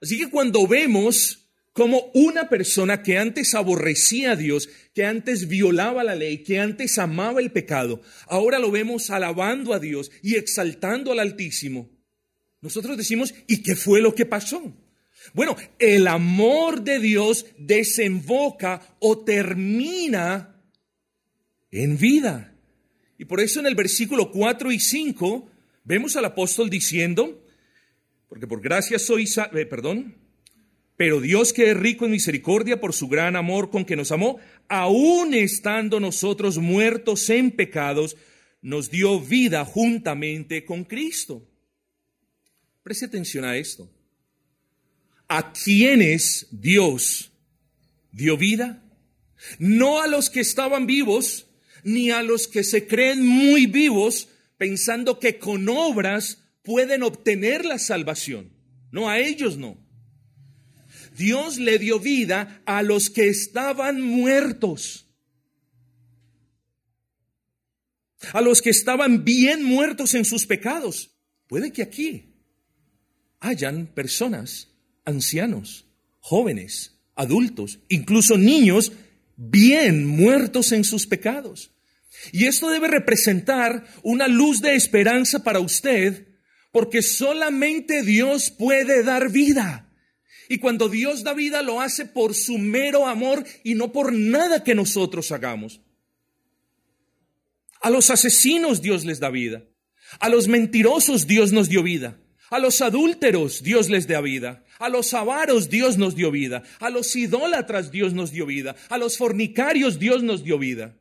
Así 0.00 0.18
que 0.18 0.30
cuando 0.30 0.66
vemos 0.66 1.48
como 1.72 2.10
una 2.14 2.48
persona 2.48 3.02
que 3.02 3.18
antes 3.18 3.54
aborrecía 3.54 4.32
a 4.32 4.36
Dios, 4.36 4.68
que 4.94 5.04
antes 5.04 5.46
violaba 5.46 6.02
la 6.02 6.14
ley, 6.14 6.42
que 6.42 6.58
antes 6.58 6.98
amaba 6.98 7.40
el 7.40 7.52
pecado, 7.52 8.02
ahora 8.26 8.58
lo 8.58 8.70
vemos 8.70 9.10
alabando 9.10 9.72
a 9.72 9.78
Dios 9.78 10.10
y 10.22 10.34
exaltando 10.34 11.12
al 11.12 11.20
Altísimo, 11.20 11.88
nosotros 12.60 12.96
decimos, 12.96 13.34
¿y 13.46 13.62
qué 13.62 13.76
fue 13.76 14.00
lo 14.00 14.14
que 14.14 14.26
pasó? 14.26 14.74
Bueno, 15.34 15.56
el 15.78 16.08
amor 16.08 16.82
de 16.82 16.98
Dios 16.98 17.46
desemboca 17.58 18.96
o 18.98 19.18
termina 19.24 20.60
en 21.70 21.98
vida. 21.98 22.54
Y 23.18 23.24
por 23.24 23.40
eso 23.40 23.60
en 23.60 23.66
el 23.66 23.74
versículo 23.74 24.30
4 24.30 24.72
y 24.72 24.80
5 24.80 25.50
vemos 25.84 26.16
al 26.16 26.24
apóstol 26.24 26.70
diciendo, 26.70 27.44
porque 28.28 28.46
por 28.46 28.60
gracia 28.60 28.98
soy, 28.98 29.24
eh, 29.54 29.66
perdón, 29.66 30.16
pero 30.96 31.20
Dios 31.20 31.52
que 31.52 31.70
es 31.70 31.76
rico 31.76 32.04
en 32.04 32.10
misericordia 32.10 32.80
por 32.80 32.92
su 32.92 33.08
gran 33.08 33.36
amor 33.36 33.70
con 33.70 33.84
que 33.84 33.96
nos 33.96 34.10
amó, 34.10 34.38
aun 34.68 35.32
estando 35.32 36.00
nosotros 36.00 36.58
muertos 36.58 37.30
en 37.30 37.52
pecados, 37.52 38.16
nos 38.60 38.90
dio 38.90 39.20
vida 39.20 39.64
juntamente 39.64 40.64
con 40.64 40.84
Cristo. 40.84 41.46
Preste 42.82 43.06
atención 43.06 43.44
a 43.44 43.56
esto. 43.56 43.88
a 45.30 45.52
quienes 45.52 46.48
Dios 46.50 47.30
dio 48.12 48.38
vida, 48.38 48.82
no 49.58 50.00
a 50.00 50.06
los 50.06 50.30
que 50.30 50.40
estaban 50.40 50.86
vivos, 50.86 51.46
ni 51.84 52.10
a 52.10 52.22
los 52.22 52.48
que 52.48 52.64
se 52.64 52.86
creen 52.86 53.26
muy 53.26 53.66
vivos, 53.66 54.30
pensando 54.56 55.18
que 55.18 55.38
con 55.38 55.68
obras 55.68 56.47
pueden 56.68 57.02
obtener 57.02 57.64
la 57.64 57.78
salvación. 57.78 58.52
No, 58.92 59.08
a 59.08 59.20
ellos 59.20 59.56
no. 59.56 59.78
Dios 61.16 61.56
le 61.56 61.78
dio 61.78 61.98
vida 61.98 62.60
a 62.66 62.82
los 62.82 63.08
que 63.08 63.26
estaban 63.26 64.02
muertos. 64.02 65.06
A 68.34 68.42
los 68.42 68.60
que 68.60 68.68
estaban 68.68 69.24
bien 69.24 69.64
muertos 69.64 70.12
en 70.12 70.26
sus 70.26 70.44
pecados. 70.44 71.16
Puede 71.46 71.72
que 71.72 71.80
aquí 71.80 72.34
hayan 73.40 73.86
personas, 73.86 74.68
ancianos, 75.06 75.86
jóvenes, 76.20 77.00
adultos, 77.14 77.78
incluso 77.88 78.36
niños, 78.36 78.92
bien 79.36 80.04
muertos 80.04 80.72
en 80.72 80.84
sus 80.84 81.06
pecados. 81.06 81.70
Y 82.30 82.44
esto 82.44 82.68
debe 82.68 82.88
representar 82.88 83.86
una 84.02 84.28
luz 84.28 84.60
de 84.60 84.74
esperanza 84.74 85.42
para 85.42 85.60
usted, 85.60 86.27
porque 86.70 87.02
solamente 87.02 88.02
Dios 88.02 88.50
puede 88.50 89.02
dar 89.02 89.30
vida. 89.30 89.92
Y 90.48 90.58
cuando 90.58 90.88
Dios 90.88 91.24
da 91.24 91.34
vida 91.34 91.62
lo 91.62 91.80
hace 91.80 92.06
por 92.06 92.34
su 92.34 92.58
mero 92.58 93.06
amor 93.06 93.44
y 93.64 93.74
no 93.74 93.92
por 93.92 94.12
nada 94.12 94.64
que 94.64 94.74
nosotros 94.74 95.30
hagamos. 95.30 95.80
A 97.80 97.90
los 97.90 98.10
asesinos 98.10 98.80
Dios 98.80 99.04
les 99.04 99.20
da 99.20 99.30
vida. 99.30 99.64
A 100.20 100.28
los 100.28 100.48
mentirosos 100.48 101.26
Dios 101.26 101.52
nos 101.52 101.68
dio 101.68 101.82
vida. 101.82 102.18
A 102.50 102.58
los 102.58 102.80
adúlteros 102.80 103.62
Dios 103.62 103.90
les 103.90 104.06
da 104.06 104.20
vida. 104.22 104.64
A 104.78 104.88
los 104.88 105.12
avaros 105.12 105.68
Dios 105.68 105.98
nos 105.98 106.14
dio 106.14 106.30
vida. 106.30 106.62
A 106.80 106.88
los 106.88 107.14
idólatras 107.14 107.90
Dios 107.90 108.14
nos 108.14 108.30
dio 108.30 108.46
vida. 108.46 108.74
A 108.88 108.96
los 108.96 109.18
fornicarios 109.18 109.98
Dios 109.98 110.22
nos 110.22 110.44
dio 110.44 110.58
vida. 110.58 110.98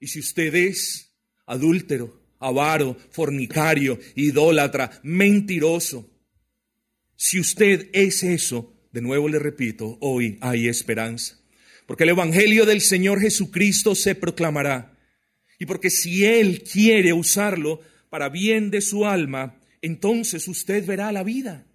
Y 0.00 0.06
si 0.06 0.20
usted 0.20 0.54
es 0.54 1.14
adúltero, 1.44 2.17
avaro, 2.38 2.96
fornicario, 3.10 3.98
idólatra, 4.14 5.00
mentiroso, 5.02 6.08
si 7.20 7.40
usted 7.40 7.90
es 7.92 8.22
eso, 8.22 8.72
de 8.92 9.02
nuevo 9.02 9.28
le 9.28 9.40
repito, 9.40 9.98
hoy 10.00 10.38
hay 10.40 10.68
esperanza. 10.68 11.36
Porque 11.84 12.04
el 12.04 12.10
Evangelio 12.10 12.64
del 12.64 12.80
Señor 12.80 13.20
Jesucristo 13.20 13.96
se 13.96 14.14
proclamará. 14.14 14.96
Y 15.58 15.66
porque 15.66 15.90
si 15.90 16.24
Él 16.24 16.62
quiere 16.62 17.12
usarlo 17.12 17.80
para 18.08 18.28
bien 18.28 18.70
de 18.70 18.80
su 18.80 19.04
alma, 19.04 19.58
entonces 19.82 20.46
usted 20.46 20.86
verá 20.86 21.10
la 21.10 21.24
vida. 21.24 21.66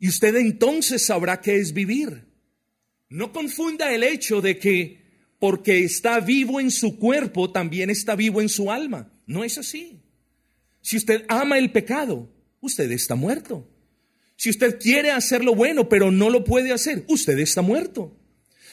Y 0.00 0.08
usted 0.08 0.34
entonces 0.34 1.06
sabrá 1.06 1.40
qué 1.40 1.56
es 1.58 1.72
vivir. 1.72 2.24
No 3.08 3.32
confunda 3.32 3.94
el 3.94 4.02
hecho 4.02 4.40
de 4.40 4.58
que 4.58 5.06
porque 5.38 5.84
está 5.84 6.18
vivo 6.18 6.58
en 6.58 6.72
su 6.72 6.98
cuerpo, 6.98 7.52
también 7.52 7.88
está 7.88 8.16
vivo 8.16 8.40
en 8.40 8.48
su 8.48 8.72
alma. 8.72 9.12
No 9.26 9.44
es 9.44 9.58
así. 9.58 10.00
Si 10.80 10.96
usted 10.96 11.24
ama 11.28 11.58
el 11.58 11.72
pecado, 11.72 12.30
usted 12.60 12.90
está 12.92 13.16
muerto. 13.16 13.68
Si 14.36 14.50
usted 14.50 14.78
quiere 14.78 15.10
hacer 15.10 15.44
lo 15.44 15.54
bueno, 15.54 15.88
pero 15.88 16.12
no 16.12 16.30
lo 16.30 16.44
puede 16.44 16.72
hacer, 16.72 17.04
usted 17.08 17.38
está 17.38 17.62
muerto. 17.62 18.16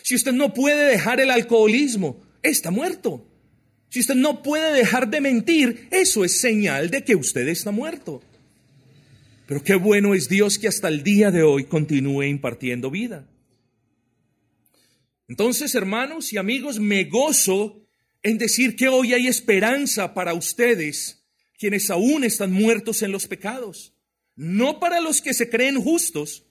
Si 0.04 0.16
usted 0.16 0.34
no 0.34 0.54
puede 0.54 0.86
dejar 0.92 1.20
el 1.20 1.32
alcoholismo, 1.32 2.22
está 2.42 2.70
muerto. 2.70 3.28
Si 3.90 4.00
usted 4.00 4.16
no 4.16 4.44
puede 4.44 4.74
dejar 4.74 5.10
de 5.10 5.22
mentir, 5.22 5.88
eso 5.92 6.26
es 6.26 6.40
señal 6.40 6.90
de 6.90 7.04
que 7.04 7.16
usted 7.16 7.48
está 7.48 7.72
muerto. 7.72 8.22
Pero 9.48 9.64
qué 9.64 9.76
bueno 9.76 10.14
es 10.14 10.30
Dios 10.30 10.58
que 10.58 10.68
hasta 10.68 10.88
el 10.88 11.04
día 11.04 11.32
de 11.32 11.44
hoy 11.44 11.66
continúe 11.66 12.24
impartiendo 12.24 12.92
vida. 12.92 13.28
Entonces, 15.28 15.74
hermanos 15.76 16.34
y 16.34 16.38
amigos, 16.38 16.80
me 16.80 17.06
gozo 17.06 17.83
en 18.24 18.38
decir 18.38 18.76
que 18.76 18.88
hoy 18.88 19.14
hay 19.14 19.28
esperanza 19.28 20.14
para 20.14 20.34
ustedes, 20.34 21.24
quienes 21.58 21.90
aún 21.90 22.24
están 22.24 22.52
muertos 22.52 23.02
en 23.04 23.12
los 23.12 23.28
pecados 23.28 23.94
no 24.36 24.80
para 24.80 25.00
los 25.00 25.22
que 25.22 25.34
se 25.34 25.50
creen 25.50 25.82
justos, 25.82 26.44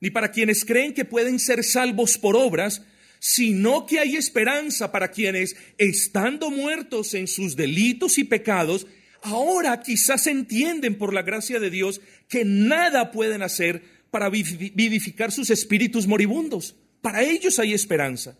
ni 0.00 0.10
para 0.10 0.30
quienes 0.30 0.64
creen 0.64 0.92
que 0.92 1.04
pueden 1.04 1.38
ser 1.38 1.64
salvos 1.64 2.18
por 2.18 2.36
obras, 2.36 2.82
sino 3.18 3.86
que 3.86 3.98
hay 3.98 4.16
esperanza 4.16 4.92
para 4.92 5.10
quienes, 5.10 5.56
estando 5.78 6.50
muertos 6.50 7.14
en 7.14 7.26
sus 7.26 7.56
delitos 7.56 8.18
y 8.18 8.24
pecados, 8.24 8.86
ahora 9.22 9.80
quizás 9.80 10.26
entienden 10.26 10.98
por 10.98 11.14
la 11.14 11.22
gracia 11.22 11.58
de 11.58 11.70
Dios 11.70 12.00
que 12.28 12.44
nada 12.44 13.10
pueden 13.10 13.42
hacer 13.42 13.82
para 14.10 14.28
vivificar 14.28 15.32
sus 15.32 15.50
espíritus 15.50 16.06
moribundos. 16.06 16.76
Para 17.00 17.22
ellos 17.22 17.58
hay 17.58 17.72
esperanza. 17.72 18.38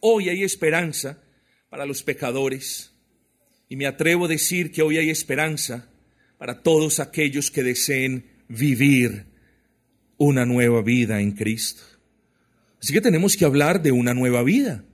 Hoy 0.00 0.28
hay 0.28 0.44
esperanza 0.44 1.20
para 1.68 1.86
los 1.86 2.02
pecadores. 2.02 2.92
Y 3.68 3.76
me 3.76 3.86
atrevo 3.86 4.24
a 4.24 4.28
decir 4.28 4.70
que 4.72 4.82
hoy 4.82 4.98
hay 4.98 5.10
esperanza 5.10 5.88
para 6.38 6.62
todos 6.62 7.00
aquellos 7.00 7.50
que 7.50 7.62
deseen 7.62 8.24
vivir 8.48 9.26
una 10.16 10.46
nueva 10.46 10.82
vida 10.82 11.20
en 11.20 11.32
Cristo. 11.32 11.82
Así 12.80 12.92
que 12.92 13.00
tenemos 13.00 13.36
que 13.36 13.44
hablar 13.44 13.82
de 13.82 13.92
una 13.92 14.14
nueva 14.14 14.42
vida. 14.42 14.84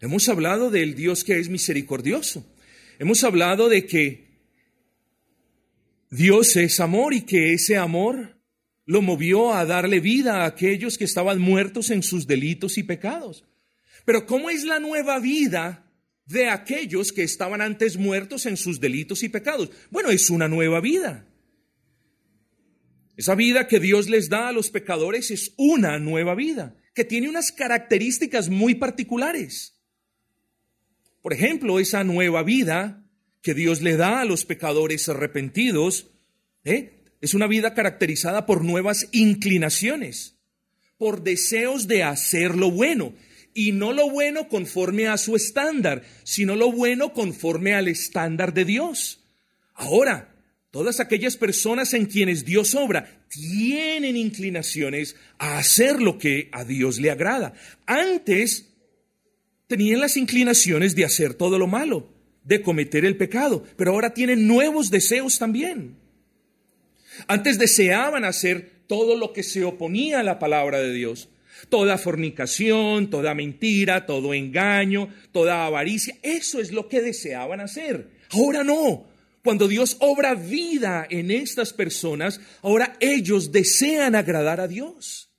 Hemos 0.00 0.28
hablado 0.28 0.70
del 0.70 0.94
Dios 0.94 1.24
que 1.24 1.38
es 1.38 1.48
misericordioso. 1.48 2.46
Hemos 2.98 3.24
hablado 3.24 3.68
de 3.68 3.86
que 3.86 4.28
Dios 6.10 6.56
es 6.56 6.80
amor 6.80 7.14
y 7.14 7.22
que 7.22 7.52
ese 7.52 7.76
amor 7.76 8.36
lo 8.86 9.02
movió 9.02 9.52
a 9.52 9.66
darle 9.66 10.00
vida 10.00 10.42
a 10.42 10.46
aquellos 10.46 10.96
que 10.96 11.04
estaban 11.04 11.40
muertos 11.40 11.90
en 11.90 12.02
sus 12.02 12.26
delitos 12.26 12.78
y 12.78 12.82
pecados. 12.82 13.44
Pero 14.04 14.26
¿cómo 14.26 14.50
es 14.50 14.64
la 14.64 14.80
nueva 14.80 15.18
vida 15.18 15.87
de 16.28 16.48
aquellos 16.48 17.10
que 17.10 17.22
estaban 17.22 17.60
antes 17.60 17.96
muertos 17.96 18.44
en 18.46 18.56
sus 18.56 18.80
delitos 18.80 19.22
y 19.22 19.30
pecados. 19.30 19.70
Bueno, 19.90 20.10
es 20.10 20.28
una 20.28 20.46
nueva 20.46 20.80
vida. 20.80 21.26
Esa 23.16 23.34
vida 23.34 23.66
que 23.66 23.80
Dios 23.80 24.08
les 24.08 24.28
da 24.28 24.48
a 24.48 24.52
los 24.52 24.70
pecadores 24.70 25.30
es 25.30 25.54
una 25.56 25.98
nueva 25.98 26.34
vida, 26.34 26.76
que 26.94 27.04
tiene 27.04 27.28
unas 27.28 27.50
características 27.50 28.50
muy 28.50 28.74
particulares. 28.74 29.80
Por 31.22 31.32
ejemplo, 31.32 31.80
esa 31.80 32.04
nueva 32.04 32.42
vida 32.42 33.04
que 33.42 33.54
Dios 33.54 33.80
le 33.82 33.96
da 33.96 34.20
a 34.20 34.24
los 34.24 34.44
pecadores 34.44 35.08
arrepentidos, 35.08 36.10
¿eh? 36.64 37.02
es 37.20 37.34
una 37.34 37.46
vida 37.46 37.74
caracterizada 37.74 38.44
por 38.46 38.64
nuevas 38.64 39.08
inclinaciones, 39.12 40.38
por 40.98 41.22
deseos 41.22 41.88
de 41.88 42.02
hacer 42.02 42.54
lo 42.54 42.70
bueno 42.70 43.14
y 43.54 43.72
no 43.72 43.92
lo 43.92 44.10
bueno 44.10 44.48
conforme 44.48 45.08
a 45.08 45.16
su 45.16 45.36
estándar, 45.36 46.02
sino 46.24 46.56
lo 46.56 46.70
bueno 46.72 47.12
conforme 47.12 47.74
al 47.74 47.88
estándar 47.88 48.54
de 48.54 48.64
Dios. 48.64 49.20
Ahora, 49.74 50.34
todas 50.70 51.00
aquellas 51.00 51.36
personas 51.36 51.94
en 51.94 52.06
quienes 52.06 52.44
Dios 52.44 52.74
obra 52.74 53.24
tienen 53.28 54.16
inclinaciones 54.16 55.16
a 55.38 55.58
hacer 55.58 56.00
lo 56.00 56.18
que 56.18 56.48
a 56.52 56.64
Dios 56.64 56.98
le 56.98 57.10
agrada. 57.10 57.54
Antes 57.86 58.68
tenían 59.66 60.00
las 60.00 60.16
inclinaciones 60.16 60.94
de 60.94 61.04
hacer 61.04 61.34
todo 61.34 61.58
lo 61.58 61.66
malo, 61.66 62.08
de 62.44 62.62
cometer 62.62 63.04
el 63.04 63.16
pecado, 63.16 63.64
pero 63.76 63.92
ahora 63.92 64.14
tienen 64.14 64.46
nuevos 64.46 64.90
deseos 64.90 65.38
también. 65.38 65.96
Antes 67.26 67.58
deseaban 67.58 68.24
hacer 68.24 68.78
todo 68.86 69.16
lo 69.16 69.32
que 69.32 69.42
se 69.42 69.64
oponía 69.64 70.20
a 70.20 70.22
la 70.22 70.38
palabra 70.38 70.80
de 70.80 70.92
Dios, 70.92 71.28
Toda 71.68 71.98
fornicación, 71.98 73.10
toda 73.10 73.34
mentira, 73.34 74.06
todo 74.06 74.34
engaño, 74.34 75.08
toda 75.32 75.66
avaricia, 75.66 76.16
eso 76.22 76.60
es 76.60 76.72
lo 76.72 76.88
que 76.88 77.00
deseaban 77.00 77.60
hacer. 77.60 78.10
Ahora 78.30 78.64
no. 78.64 79.06
Cuando 79.42 79.68
Dios 79.68 79.96
obra 80.00 80.34
vida 80.34 81.06
en 81.08 81.30
estas 81.30 81.72
personas, 81.72 82.40
ahora 82.62 82.96
ellos 83.00 83.52
desean 83.52 84.14
agradar 84.14 84.60
a 84.60 84.68
Dios. 84.68 85.30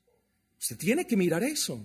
Usted 0.60 0.78
tiene 0.78 1.06
que 1.06 1.18
mirar 1.18 1.44
eso, 1.44 1.82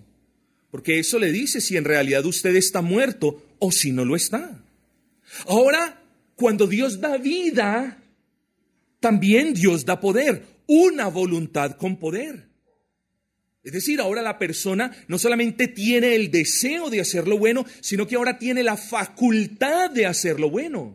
porque 0.71 0.99
eso 0.99 1.19
le 1.19 1.31
dice 1.33 1.61
si 1.61 1.77
en 1.77 1.85
realidad 1.85 2.25
usted 2.25 2.57
está 2.57 2.83
muerto 2.83 3.43
o 3.59 3.71
si 3.73 3.93
no 3.93 4.05
lo 4.05 4.17
está. 4.17 4.63
Ahora, 5.47 6.03
cuando 6.37 6.67
Dios 6.67 7.01
da 7.01 7.17
vida, 7.17 8.03
también 9.01 9.55
Dios 9.55 9.85
da 9.85 10.01
poder, 10.01 10.45
una 10.67 11.09
voluntad 11.09 11.77
con 11.77 11.97
poder. 11.97 12.49
Es 13.65 13.73
decir, 13.73 13.99
ahora 13.99 14.21
la 14.21 14.39
persona 14.39 14.95
no 15.09 15.19
solamente 15.19 15.69
tiene 15.69 16.15
el 16.15 16.31
deseo 16.31 16.91
de 16.91 17.01
hacer 17.01 17.27
lo 17.27 17.39
bueno, 17.39 17.65
sino 17.81 18.07
que 18.07 18.17
ahora 18.17 18.39
tiene 18.39 18.63
la 18.63 18.77
facultad 18.77 19.91
de 19.91 20.05
hacer 20.05 20.39
lo 20.39 20.51
bueno. 20.51 20.95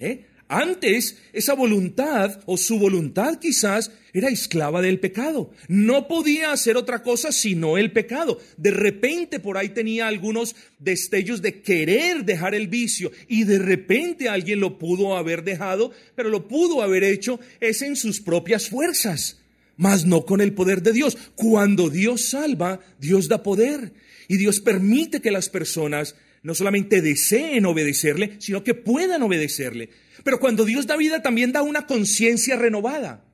¿Eh? 0.00 0.26
Antes, 0.48 1.16
esa 1.32 1.54
voluntad 1.54 2.40
o 2.44 2.56
su 2.56 2.80
voluntad 2.80 3.38
quizás 3.38 3.92
era 4.12 4.30
esclava 4.30 4.82
del 4.82 4.98
pecado. 4.98 5.52
No 5.68 6.08
podía 6.08 6.50
hacer 6.50 6.76
otra 6.76 7.04
cosa 7.04 7.30
sino 7.30 7.78
el 7.78 7.92
pecado. 7.92 8.40
De 8.56 8.72
repente 8.72 9.38
por 9.38 9.56
ahí 9.56 9.68
tenía 9.68 10.08
algunos 10.08 10.56
destellos 10.80 11.40
de 11.40 11.62
querer 11.62 12.24
dejar 12.24 12.56
el 12.56 12.66
vicio 12.66 13.12
y 13.28 13.44
de 13.44 13.60
repente 13.60 14.28
alguien 14.28 14.58
lo 14.58 14.76
pudo 14.76 15.16
haber 15.16 15.44
dejado, 15.44 15.92
pero 16.16 16.30
lo 16.30 16.48
pudo 16.48 16.82
haber 16.82 17.04
hecho 17.04 17.38
es 17.60 17.80
en 17.82 17.94
sus 17.94 18.20
propias 18.20 18.68
fuerzas 18.68 19.39
mas 19.80 20.04
no 20.04 20.26
con 20.26 20.42
el 20.42 20.52
poder 20.52 20.82
de 20.82 20.92
Dios. 20.92 21.16
Cuando 21.34 21.88
Dios 21.88 22.28
salva, 22.28 22.80
Dios 23.00 23.28
da 23.28 23.42
poder 23.42 23.94
y 24.28 24.36
Dios 24.36 24.60
permite 24.60 25.22
que 25.22 25.30
las 25.30 25.48
personas 25.48 26.16
no 26.42 26.54
solamente 26.54 27.00
deseen 27.00 27.64
obedecerle, 27.64 28.36
sino 28.40 28.62
que 28.62 28.74
puedan 28.74 29.22
obedecerle. 29.22 29.88
Pero 30.22 30.38
cuando 30.38 30.66
Dios 30.66 30.86
da 30.86 30.98
vida, 30.98 31.22
también 31.22 31.52
da 31.52 31.62
una 31.62 31.86
conciencia 31.86 32.56
renovada. 32.56 33.24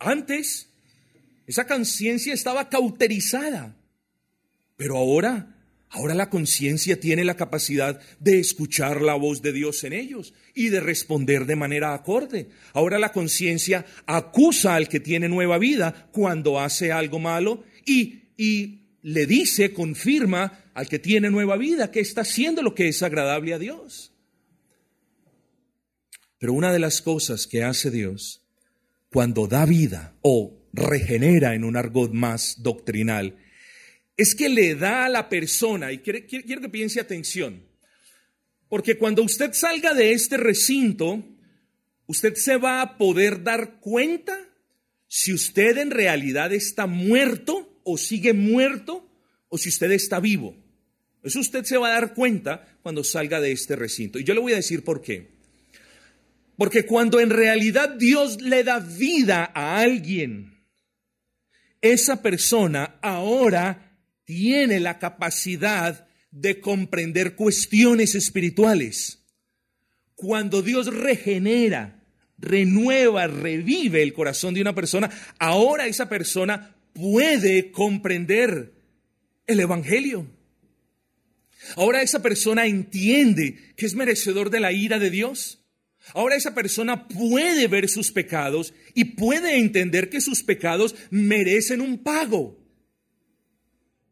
Antes, 0.00 0.70
esa 1.46 1.68
conciencia 1.68 2.34
estaba 2.34 2.68
cauterizada, 2.68 3.76
pero 4.76 4.96
ahora 4.96 5.54
Ahora 5.92 6.14
la 6.14 6.30
conciencia 6.30 7.00
tiene 7.00 7.24
la 7.24 7.34
capacidad 7.34 8.00
de 8.20 8.38
escuchar 8.38 9.02
la 9.02 9.14
voz 9.14 9.42
de 9.42 9.52
Dios 9.52 9.82
en 9.82 9.92
ellos 9.92 10.34
y 10.54 10.68
de 10.68 10.78
responder 10.78 11.46
de 11.46 11.56
manera 11.56 11.94
acorde. 11.94 12.48
Ahora 12.72 13.00
la 13.00 13.10
conciencia 13.10 13.84
acusa 14.06 14.76
al 14.76 14.88
que 14.88 15.00
tiene 15.00 15.28
nueva 15.28 15.58
vida 15.58 16.08
cuando 16.12 16.60
hace 16.60 16.92
algo 16.92 17.18
malo 17.18 17.64
y, 17.84 18.30
y 18.36 18.82
le 19.02 19.26
dice, 19.26 19.72
confirma 19.72 20.70
al 20.74 20.88
que 20.88 21.00
tiene 21.00 21.28
nueva 21.28 21.56
vida 21.56 21.90
que 21.90 22.00
está 22.00 22.20
haciendo 22.20 22.62
lo 22.62 22.72
que 22.72 22.86
es 22.86 23.02
agradable 23.02 23.52
a 23.52 23.58
Dios. 23.58 24.12
Pero 26.38 26.52
una 26.52 26.72
de 26.72 26.78
las 26.78 27.02
cosas 27.02 27.48
que 27.48 27.64
hace 27.64 27.90
Dios 27.90 28.46
cuando 29.10 29.48
da 29.48 29.66
vida 29.66 30.14
o 30.22 30.68
regenera 30.72 31.56
en 31.56 31.64
un 31.64 31.76
argot 31.76 32.12
más 32.12 32.62
doctrinal 32.62 33.36
es 34.20 34.34
que 34.34 34.50
le 34.50 34.74
da 34.74 35.06
a 35.06 35.08
la 35.08 35.30
persona, 35.30 35.92
y 35.92 35.98
quiero, 36.00 36.26
que 36.26 36.68
piense 36.68 37.00
atención, 37.00 37.64
porque 38.68 38.98
cuando 38.98 39.22
usted 39.22 39.54
salga 39.54 39.94
de 39.94 40.12
este 40.12 40.36
recinto, 40.36 41.24
usted 42.06 42.34
se 42.34 42.58
va 42.58 42.82
a 42.82 42.98
poder 42.98 43.42
dar 43.42 43.80
cuenta 43.80 44.38
si 45.08 45.32
usted 45.32 45.78
en 45.78 45.90
realidad 45.90 46.52
está 46.52 46.86
muerto 46.86 47.80
o 47.82 47.96
sigue 47.96 48.34
muerto 48.34 49.10
o 49.48 49.56
si 49.56 49.70
usted 49.70 49.90
está 49.92 50.20
vivo. 50.20 50.54
Eso 51.22 51.40
usted 51.40 51.64
se 51.64 51.78
va 51.78 51.88
a 51.88 51.92
dar 51.92 52.12
cuenta 52.12 52.78
cuando 52.82 53.02
salga 53.02 53.40
de 53.40 53.52
este 53.52 53.74
recinto. 53.74 54.18
Y 54.18 54.24
yo 54.24 54.34
le 54.34 54.40
voy 54.40 54.52
a 54.52 54.56
decir 54.56 54.84
por 54.84 55.00
qué. 55.00 55.30
Porque 56.58 56.84
cuando 56.84 57.20
en 57.20 57.30
realidad 57.30 57.88
Dios 57.88 58.42
le 58.42 58.64
da 58.64 58.80
vida 58.80 59.50
a 59.54 59.78
alguien, 59.78 60.62
esa 61.80 62.20
persona 62.20 62.98
ahora 63.00 63.89
tiene 64.30 64.78
la 64.78 65.00
capacidad 65.00 66.06
de 66.30 66.60
comprender 66.60 67.34
cuestiones 67.34 68.14
espirituales. 68.14 69.24
Cuando 70.14 70.62
Dios 70.62 70.86
regenera, 70.86 72.04
renueva, 72.38 73.26
revive 73.26 74.04
el 74.04 74.12
corazón 74.12 74.54
de 74.54 74.60
una 74.60 74.72
persona, 74.72 75.10
ahora 75.40 75.88
esa 75.88 76.08
persona 76.08 76.76
puede 76.92 77.72
comprender 77.72 78.72
el 79.48 79.58
Evangelio. 79.58 80.28
Ahora 81.74 82.00
esa 82.00 82.22
persona 82.22 82.66
entiende 82.66 83.58
que 83.76 83.84
es 83.84 83.96
merecedor 83.96 84.50
de 84.50 84.60
la 84.60 84.70
ira 84.70 85.00
de 85.00 85.10
Dios. 85.10 85.64
Ahora 86.14 86.36
esa 86.36 86.54
persona 86.54 87.08
puede 87.08 87.66
ver 87.66 87.88
sus 87.88 88.12
pecados 88.12 88.74
y 88.94 89.06
puede 89.06 89.58
entender 89.58 90.08
que 90.08 90.20
sus 90.20 90.44
pecados 90.44 90.94
merecen 91.10 91.80
un 91.80 91.98
pago. 91.98 92.59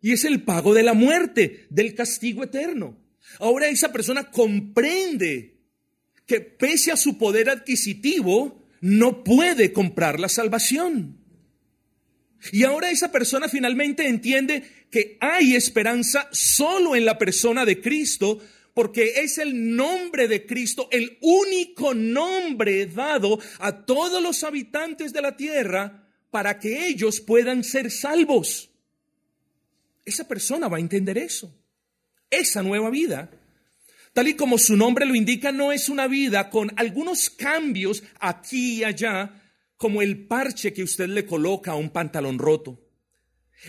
Y 0.01 0.13
es 0.13 0.25
el 0.25 0.43
pago 0.43 0.75
de 0.75 0.83
la 0.83 0.95
muerte, 0.95 1.67
del 1.71 1.95
castigo 1.95 2.45
eterno. 2.45 2.97
Ahora 3.41 3.69
esa 3.69 3.93
persona 3.93 4.31
comprende 4.31 5.59
que 6.27 6.41
pese 6.41 6.93
a 6.93 6.97
su 6.97 7.19
poder 7.19 7.51
adquisitivo, 7.51 8.67
no 8.81 9.25
puede 9.25 9.73
comprar 9.73 10.21
la 10.21 10.29
salvación. 10.29 11.19
Y 12.53 12.65
ahora 12.65 12.91
esa 12.91 13.11
persona 13.11 13.49
finalmente 13.49 14.07
entiende 14.07 14.63
que 14.91 15.17
hay 15.21 15.57
esperanza 15.57 16.29
solo 16.31 16.95
en 16.95 17.05
la 17.05 17.19
persona 17.19 17.65
de 17.65 17.81
Cristo, 17.81 18.41
porque 18.75 19.15
es 19.23 19.39
el 19.39 19.75
nombre 19.75 20.29
de 20.29 20.47
Cristo, 20.47 20.89
el 20.93 21.19
único 21.21 21.95
nombre 21.95 22.87
dado 22.87 23.41
a 23.59 23.85
todos 23.85 24.23
los 24.23 24.45
habitantes 24.45 25.13
de 25.13 25.23
la 25.23 25.37
tierra 25.37 26.09
para 26.31 26.61
que 26.61 26.87
ellos 26.87 27.21
puedan 27.21 27.65
ser 27.65 27.91
salvos 27.91 28.68
esa 30.09 30.27
persona 30.27 30.69
va 30.69 30.79
a 30.79 30.81
entender 30.81 31.19
eso. 31.19 31.55
Esa 32.31 32.63
nueva 32.63 32.91
vida, 32.91 33.31
tal 34.13 34.29
y 34.29 34.35
como 34.35 34.59
su 34.59 34.77
nombre 34.77 35.07
lo 35.07 35.15
indica, 35.15 35.53
no 35.53 35.73
es 35.73 35.89
una 35.89 36.07
vida 36.07 36.51
con 36.51 36.73
algunos 36.77 37.31
cambios 37.31 38.03
aquí 38.21 38.79
y 38.79 38.85
allá, 38.85 39.43
como 39.77 40.03
el 40.03 40.27
parche 40.27 40.73
que 40.73 40.83
usted 40.83 41.09
le 41.09 41.25
coloca 41.25 41.73
a 41.73 41.77
un 41.77 41.91
pantalón 41.91 42.39
roto. 42.39 42.85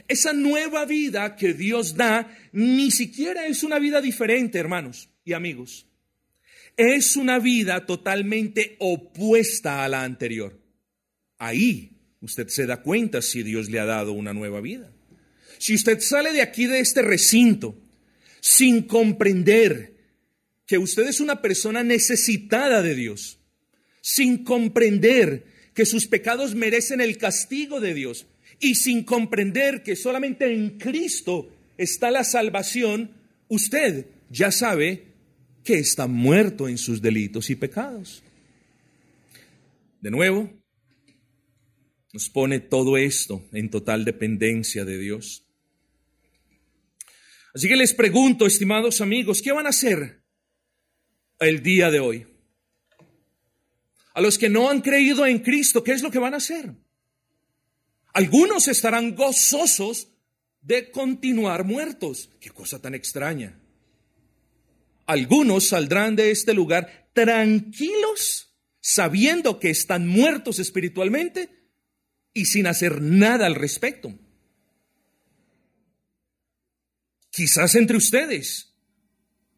Esa 0.08 0.34
nueva 0.34 0.86
vida 0.86 1.36
que 1.36 1.54
Dios 1.54 1.96
da 1.96 2.36
ni 2.52 2.92
siquiera 2.92 3.48
es 3.48 3.64
una 3.64 3.80
vida 3.80 4.02
diferente, 4.02 4.60
hermanos 4.60 5.10
y 5.24 5.34
amigos. 5.34 5.88
Es 6.78 7.16
una 7.16 7.40
vida 7.40 7.86
totalmente 7.86 8.76
opuesta 8.80 9.84
a 9.84 9.90
la 9.90 10.04
anterior. 10.04 10.60
Ahí 11.38 12.18
usted 12.22 12.48
se 12.48 12.66
da 12.66 12.82
cuenta 12.82 13.22
si 13.22 13.44
Dios 13.44 13.70
le 13.70 13.80
ha 13.80 13.86
dado 13.86 14.14
una 14.14 14.34
nueva 14.34 14.62
vida. 14.62 14.92
Si 15.60 15.76
usted 15.76 16.00
sale 16.00 16.32
de 16.32 16.42
aquí, 16.42 16.68
de 16.68 16.80
este 16.80 17.02
recinto, 17.02 17.76
sin 18.40 18.84
comprender 18.84 19.94
que 20.66 20.78
usted 20.78 21.06
es 21.06 21.20
una 21.20 21.42
persona 21.42 21.84
necesitada 21.84 22.82
de 22.82 22.96
Dios, 22.96 23.40
sin 24.02 24.46
comprender 24.46 25.44
que 25.74 25.86
sus 25.86 26.08
pecados 26.08 26.56
merecen 26.56 27.02
el 27.02 27.18
castigo 27.18 27.82
de 27.82 27.94
Dios 27.94 28.26
y 28.62 28.76
sin 28.76 29.04
comprender 29.04 29.84
que 29.84 29.98
solamente 29.98 30.52
en 30.54 30.78
Cristo 30.78 31.52
está 31.78 32.10
la 32.10 32.24
salvación, 32.24 33.12
usted 33.50 34.06
ya 34.30 34.52
sabe 34.52 35.08
que 35.66 35.76
está 35.76 36.08
muerto 36.08 36.70
en 36.70 36.78
sus 36.78 37.02
delitos 37.02 37.50
y 37.50 37.56
pecados. 37.56 38.24
De 40.00 40.10
nuevo, 40.10 40.50
nos 42.14 42.30
pone 42.30 42.62
todo 42.62 42.98
esto 42.98 43.44
en 43.52 43.70
total 43.70 44.06
dependencia 44.06 44.86
de 44.86 44.98
Dios. 44.98 45.44
Así 47.54 47.68
que 47.68 47.76
les 47.76 47.94
pregunto, 47.94 48.46
estimados 48.46 49.02
amigos, 49.02 49.42
¿qué 49.42 49.52
van 49.52 49.66
a 49.66 49.70
hacer 49.70 50.24
el 51.40 51.64
día 51.64 51.90
de 51.90 52.00
hoy? 52.00 52.28
A 54.14 54.22
los 54.22 54.38
que 54.38 54.50
no 54.50 54.70
han 54.70 54.82
creído 54.82 55.26
en 55.26 55.40
Cristo, 55.40 55.84
¿qué 55.84 55.94
es 55.94 56.04
lo 56.04 56.12
que 56.12 56.20
van 56.20 56.34
a 56.34 56.38
hacer? 56.38 56.74
Algunos 58.14 58.68
estarán 58.68 59.16
gozosos 59.16 60.10
de 60.62 60.92
continuar 60.92 61.64
muertos. 61.64 62.30
Qué 62.40 62.50
cosa 62.50 62.82
tan 62.82 62.96
extraña. 62.96 63.60
Algunos 65.06 65.70
saldrán 65.70 66.16
de 66.16 66.32
este 66.32 66.54
lugar 66.54 67.10
tranquilos, 67.14 68.56
sabiendo 68.80 69.60
que 69.60 69.70
están 69.70 70.08
muertos 70.08 70.60
espiritualmente 70.60 71.50
y 72.34 72.46
sin 72.46 72.68
hacer 72.68 73.02
nada 73.02 73.46
al 73.46 73.56
respecto. 73.56 74.14
Quizás 77.40 77.74
entre 77.76 77.96
ustedes. 77.96 78.74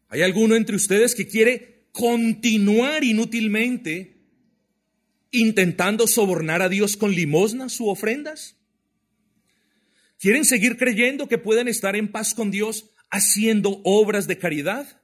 ¿Hay 0.08 0.22
alguno 0.22 0.54
entre 0.54 0.76
ustedes 0.76 1.16
que 1.16 1.26
quiere 1.26 1.88
continuar 1.90 3.02
inútilmente 3.02 4.22
intentando 5.32 6.06
sobornar 6.06 6.62
a 6.62 6.68
Dios 6.68 6.96
con 6.96 7.12
limosnas 7.12 7.80
u 7.80 7.88
ofrendas? 7.88 8.54
¿Quieren 10.20 10.44
seguir 10.44 10.76
creyendo 10.76 11.26
que 11.26 11.38
pueden 11.38 11.66
estar 11.66 11.96
en 11.96 12.12
paz 12.12 12.34
con 12.34 12.52
Dios 12.52 12.90
haciendo 13.10 13.80
obras 13.82 14.28
de 14.28 14.38
caridad? 14.38 15.02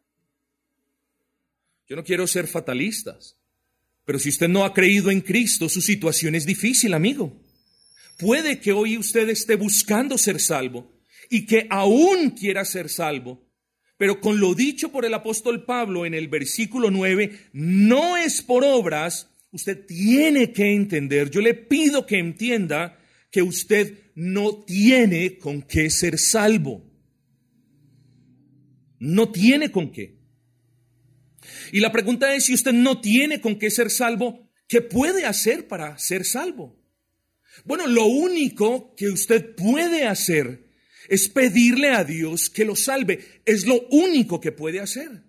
Yo 1.88 1.97
no 1.97 2.05
quiero 2.05 2.29
ser 2.29 2.47
fatalistas, 2.47 3.41
pero 4.05 4.21
si 4.21 4.29
usted 4.29 4.47
no 4.47 4.64
ha 4.64 4.73
creído 4.73 5.11
en 5.11 5.21
Cristo, 5.21 5.69
su 5.69 5.83
situación 5.83 6.37
es 6.37 6.47
difícil, 6.47 6.95
amigo. 6.95 7.45
Puede 8.19 8.61
que 8.61 8.71
hoy 8.71 8.97
usted 8.97 9.29
esté 9.31 9.57
buscando 9.57 10.17
ser 10.17 10.38
salvo, 10.38 10.97
y 11.31 11.47
que 11.47 11.67
aún 11.71 12.31
quiera 12.31 12.64
ser 12.64 12.88
salvo. 12.88 13.47
Pero 13.97 14.21
con 14.21 14.38
lo 14.41 14.55
dicho 14.55 14.93
por 14.93 15.05
el 15.05 15.14
apóstol 15.14 15.64
Pablo 15.64 16.07
en 16.07 16.14
el 16.14 16.29
versículo 16.29 16.91
9, 16.91 17.51
no 17.53 18.17
es 18.17 18.43
por 18.43 18.64
obras, 18.64 19.31
usted 19.51 19.85
tiene 19.87 20.53
que 20.53 20.73
entender, 20.73 21.31
yo 21.31 21.41
le 21.41 21.55
pido 21.55 22.07
que 22.07 22.19
entienda 22.19 22.99
que 23.31 23.43
usted 23.43 23.99
no 24.14 24.64
tiene 24.64 25.38
con 25.38 25.62
qué 25.62 25.91
ser 25.91 26.19
salvo. 26.19 26.85
No 29.01 29.31
tiene 29.31 29.71
con 29.71 29.93
qué. 29.93 30.19
Y 31.73 31.81
la 31.81 31.93
pregunta 31.93 32.35
es, 32.35 32.45
si 32.45 32.55
usted 32.55 32.73
no 32.73 33.01
tiene 33.01 33.41
con 33.41 33.59
qué 33.59 33.71
ser 33.71 33.91
salvo, 33.91 34.49
¿qué 34.67 34.81
puede 34.81 35.25
hacer 35.25 35.69
para 35.69 35.99
ser 35.99 36.25
salvo? 36.25 36.77
Bueno, 37.64 37.87
lo 37.87 38.07
único 38.07 38.95
que 38.97 39.09
usted 39.09 39.55
puede 39.55 40.05
hacer 40.07 40.67
es 41.09 41.29
pedirle 41.29 41.90
a 41.90 42.05
Dios 42.05 42.51
que 42.51 42.64
lo 42.64 42.77
salve. 42.77 43.40
Es 43.44 43.66
lo 43.66 43.81
único 43.90 44.40
que 44.40 44.53
puede 44.53 44.81
hacer. 44.81 45.23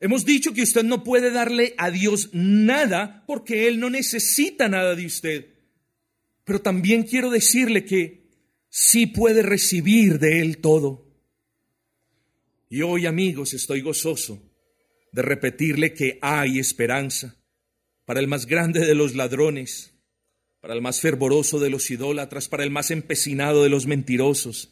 Hemos 0.00 0.26
dicho 0.26 0.52
que 0.52 0.62
usted 0.62 0.82
no 0.82 1.02
puede 1.02 1.30
darle 1.30 1.74
a 1.78 1.90
Dios 1.90 2.30
nada 2.32 3.24
porque 3.26 3.68
Él 3.68 3.80
no 3.80 3.88
necesita 3.88 4.68
nada 4.68 4.94
de 4.94 5.06
usted. 5.06 5.46
pero 6.44 6.60
también 6.60 7.04
quiero 7.04 7.30
decirle 7.30 7.86
que 7.86 8.28
sí 8.68 9.06
puede 9.06 9.42
recibir 9.42 10.18
de 10.18 10.42
Él 10.42 10.58
todo. 10.58 11.08
Y 12.68 12.82
hoy, 12.82 13.06
amigos, 13.06 13.54
estoy 13.54 13.80
gozoso 13.80 14.42
de 15.10 15.22
repetirle 15.22 15.94
que 15.94 16.18
hay 16.20 16.58
esperanza 16.58 17.42
para 18.04 18.20
el 18.20 18.28
más 18.28 18.44
grande 18.44 18.80
de 18.80 18.94
los 18.94 19.14
ladrones, 19.14 19.93
para 20.64 20.72
el 20.72 20.80
más 20.80 21.02
fervoroso 21.02 21.60
de 21.60 21.68
los 21.68 21.90
idólatras, 21.90 22.48
para 22.48 22.64
el 22.64 22.70
más 22.70 22.90
empecinado 22.90 23.64
de 23.64 23.68
los 23.68 23.86
mentirosos, 23.86 24.70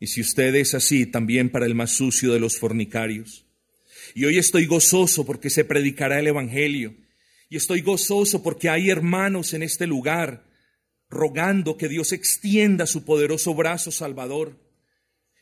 y 0.00 0.06
si 0.06 0.22
usted 0.22 0.54
es 0.54 0.72
así, 0.72 1.04
también 1.04 1.50
para 1.50 1.66
el 1.66 1.74
más 1.74 1.90
sucio 1.90 2.32
de 2.32 2.40
los 2.40 2.56
fornicarios. 2.56 3.44
Y 4.14 4.24
hoy 4.24 4.38
estoy 4.38 4.64
gozoso 4.64 5.26
porque 5.26 5.50
se 5.50 5.66
predicará 5.66 6.18
el 6.18 6.28
Evangelio, 6.28 6.94
y 7.50 7.58
estoy 7.58 7.82
gozoso 7.82 8.42
porque 8.42 8.70
hay 8.70 8.88
hermanos 8.88 9.52
en 9.52 9.62
este 9.62 9.86
lugar 9.86 10.46
rogando 11.10 11.76
que 11.76 11.90
Dios 11.90 12.12
extienda 12.12 12.86
su 12.86 13.04
poderoso 13.04 13.52
brazo 13.52 13.90
salvador. 13.90 14.58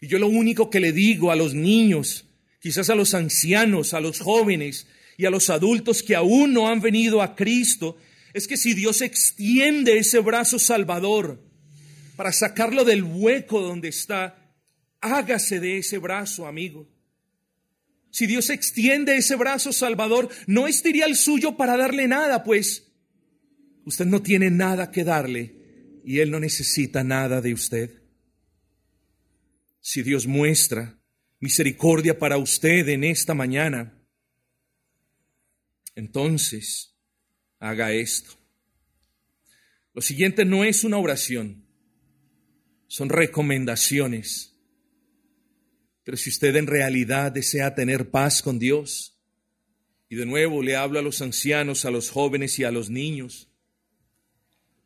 Y 0.00 0.08
yo 0.08 0.18
lo 0.18 0.26
único 0.26 0.68
que 0.68 0.80
le 0.80 0.90
digo 0.90 1.30
a 1.30 1.36
los 1.36 1.54
niños, 1.54 2.24
quizás 2.58 2.90
a 2.90 2.96
los 2.96 3.14
ancianos, 3.14 3.94
a 3.94 4.00
los 4.00 4.18
jóvenes 4.18 4.88
y 5.16 5.26
a 5.26 5.30
los 5.30 5.48
adultos 5.48 6.02
que 6.02 6.16
aún 6.16 6.52
no 6.52 6.66
han 6.66 6.80
venido 6.80 7.22
a 7.22 7.36
Cristo, 7.36 7.96
es 8.34 8.48
que 8.48 8.56
si 8.56 8.74
Dios 8.74 9.00
extiende 9.00 9.96
ese 9.96 10.18
brazo 10.18 10.58
salvador 10.58 11.40
para 12.16 12.32
sacarlo 12.32 12.84
del 12.84 13.04
hueco 13.04 13.60
donde 13.60 13.88
está, 13.88 14.52
hágase 15.00 15.60
de 15.60 15.78
ese 15.78 15.98
brazo, 15.98 16.46
amigo. 16.46 16.90
Si 18.10 18.26
Dios 18.26 18.50
extiende 18.50 19.16
ese 19.16 19.36
brazo 19.36 19.72
salvador, 19.72 20.28
no 20.46 20.66
estiría 20.66 21.06
el 21.06 21.16
suyo 21.16 21.56
para 21.56 21.76
darle 21.76 22.08
nada, 22.08 22.42
pues 22.42 22.92
usted 23.84 24.04
no 24.04 24.20
tiene 24.20 24.50
nada 24.50 24.90
que 24.90 25.04
darle 25.04 26.00
y 26.04 26.18
Él 26.18 26.30
no 26.30 26.40
necesita 26.40 27.04
nada 27.04 27.40
de 27.40 27.54
usted. 27.54 28.02
Si 29.80 30.02
Dios 30.02 30.26
muestra 30.26 31.00
misericordia 31.38 32.18
para 32.18 32.36
usted 32.36 32.88
en 32.88 33.04
esta 33.04 33.34
mañana, 33.34 34.04
entonces 35.94 36.93
haga 37.64 37.92
esto. 37.92 38.30
Lo 39.94 40.02
siguiente 40.02 40.44
no 40.44 40.64
es 40.64 40.84
una 40.84 40.98
oración, 40.98 41.64
son 42.88 43.08
recomendaciones. 43.08 44.54
Pero 46.02 46.18
si 46.18 46.28
usted 46.28 46.54
en 46.56 46.66
realidad 46.66 47.32
desea 47.32 47.74
tener 47.74 48.10
paz 48.10 48.42
con 48.42 48.58
Dios, 48.58 49.18
y 50.10 50.16
de 50.16 50.26
nuevo 50.26 50.62
le 50.62 50.76
hablo 50.76 50.98
a 50.98 51.02
los 51.02 51.22
ancianos, 51.22 51.86
a 51.86 51.90
los 51.90 52.10
jóvenes 52.10 52.58
y 52.58 52.64
a 52.64 52.70
los 52.70 52.90
niños, 52.90 53.48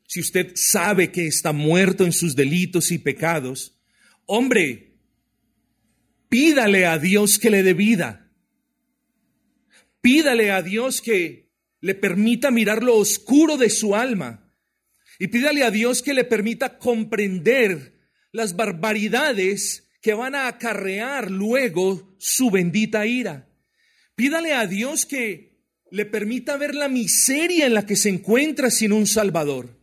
si 0.07 0.21
usted 0.21 0.53
sabe 0.55 1.11
que 1.11 1.27
está 1.27 1.53
muerto 1.53 2.05
en 2.05 2.13
sus 2.13 2.37
delitos 2.37 2.93
y 2.93 2.99
pecados, 2.99 3.77
hombre, 4.25 4.95
pídale 6.29 6.87
a 6.87 6.99
Dios 6.99 7.41
que 7.41 7.51
le 7.51 7.65
dé 7.65 7.75
vida. 7.75 8.31
Pídale 10.01 10.53
a 10.53 10.63
Dios 10.63 11.03
que 11.03 11.48
le 11.81 11.95
permita 11.95 12.51
mirar 12.51 12.83
lo 12.83 12.97
oscuro 12.97 13.57
de 13.57 13.71
su 13.71 13.95
alma. 13.95 14.53
Y 15.19 15.29
pídale 15.29 15.65
a 15.65 15.71
Dios 15.71 16.03
que 16.03 16.15
le 16.15 16.25
permita 16.25 16.79
comprender 16.79 17.99
las 18.33 18.57
barbaridades 18.57 19.89
que 20.01 20.15
van 20.15 20.35
a 20.35 20.47
acarrear 20.47 21.31
luego 21.31 22.15
su 22.19 22.51
bendita 22.51 23.07
ira. 23.07 23.49
Pídale 24.15 24.55
a 24.55 24.67
Dios 24.67 25.07
que 25.07 25.59
le 25.91 26.05
permita 26.05 26.57
ver 26.57 26.75
la 26.75 26.89
miseria 26.89 27.67
en 27.67 27.75
la 27.75 27.87
que 27.87 27.97
se 27.97 28.09
encuentra 28.09 28.71
sin 28.71 28.93
un 28.93 29.07
Salvador 29.07 29.77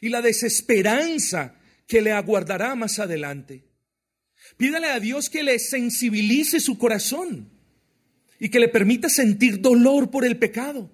y 0.00 0.08
la 0.08 0.22
desesperanza 0.22 1.56
que 1.86 2.00
le 2.00 2.12
aguardará 2.12 2.74
más 2.74 2.98
adelante. 2.98 3.64
Pídale 4.56 4.88
a 4.88 5.00
Dios 5.00 5.28
que 5.28 5.42
le 5.42 5.58
sensibilice 5.58 6.60
su 6.60 6.78
corazón 6.78 7.50
y 8.38 8.48
que 8.48 8.60
le 8.60 8.68
permita 8.68 9.08
sentir 9.08 9.60
dolor 9.60 10.10
por 10.10 10.24
el 10.24 10.38
pecado. 10.38 10.90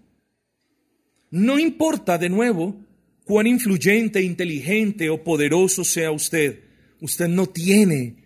No 1.31 1.59
importa 1.59 2.19
de 2.19 2.29
nuevo 2.29 2.85
cuán 3.25 3.47
influyente, 3.47 4.23
inteligente 4.23 5.11
o 5.11 5.25
poderoso 5.25 5.85
sea 5.85 6.13
usted, 6.13 6.63
usted 7.01 7.29
no 7.29 7.49
tiene 7.49 8.25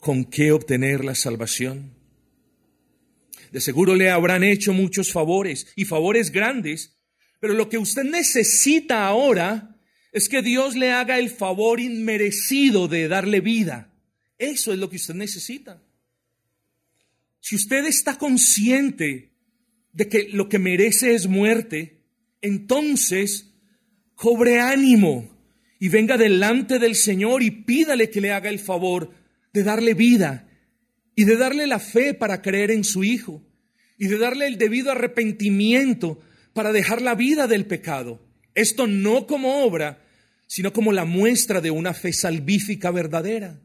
con 0.00 0.24
qué 0.24 0.52
obtener 0.52 1.04
la 1.04 1.14
salvación. 1.14 1.92
De 3.52 3.60
seguro 3.60 3.94
le 3.94 4.10
habrán 4.10 4.44
hecho 4.44 4.72
muchos 4.72 5.12
favores 5.12 5.66
y 5.76 5.84
favores 5.84 6.30
grandes, 6.30 6.98
pero 7.40 7.54
lo 7.54 7.68
que 7.68 7.78
usted 7.78 8.04
necesita 8.04 9.06
ahora 9.06 9.76
es 10.12 10.28
que 10.28 10.42
Dios 10.42 10.76
le 10.76 10.92
haga 10.92 11.18
el 11.18 11.30
favor 11.30 11.80
inmerecido 11.80 12.88
de 12.88 13.08
darle 13.08 13.40
vida. 13.40 13.94
Eso 14.38 14.72
es 14.72 14.78
lo 14.78 14.88
que 14.88 14.96
usted 14.96 15.14
necesita. 15.14 15.82
Si 17.40 17.56
usted 17.56 17.84
está 17.86 18.18
consciente 18.18 19.32
de 19.92 20.08
que 20.08 20.28
lo 20.32 20.48
que 20.48 20.58
merece 20.58 21.14
es 21.14 21.26
muerte, 21.26 21.97
entonces 22.40 23.54
cobre 24.14 24.60
ánimo 24.60 25.38
y 25.78 25.88
venga 25.88 26.16
delante 26.16 26.78
del 26.78 26.96
Señor 26.96 27.42
y 27.42 27.50
pídale 27.50 28.10
que 28.10 28.20
le 28.20 28.32
haga 28.32 28.50
el 28.50 28.58
favor 28.58 29.12
de 29.52 29.62
darle 29.62 29.94
vida 29.94 30.48
y 31.14 31.24
de 31.24 31.36
darle 31.36 31.66
la 31.66 31.78
fe 31.78 32.14
para 32.14 32.42
creer 32.42 32.70
en 32.70 32.84
su 32.84 33.04
Hijo 33.04 33.42
y 33.96 34.06
de 34.06 34.18
darle 34.18 34.46
el 34.46 34.58
debido 34.58 34.92
arrepentimiento 34.92 36.20
para 36.52 36.72
dejar 36.72 37.02
la 37.02 37.14
vida 37.14 37.46
del 37.46 37.66
pecado. 37.66 38.20
Esto 38.54 38.86
no 38.86 39.26
como 39.26 39.62
obra, 39.64 40.04
sino 40.46 40.72
como 40.72 40.92
la 40.92 41.04
muestra 41.04 41.60
de 41.60 41.70
una 41.70 41.94
fe 41.94 42.12
salvífica 42.12 42.90
verdadera. 42.90 43.60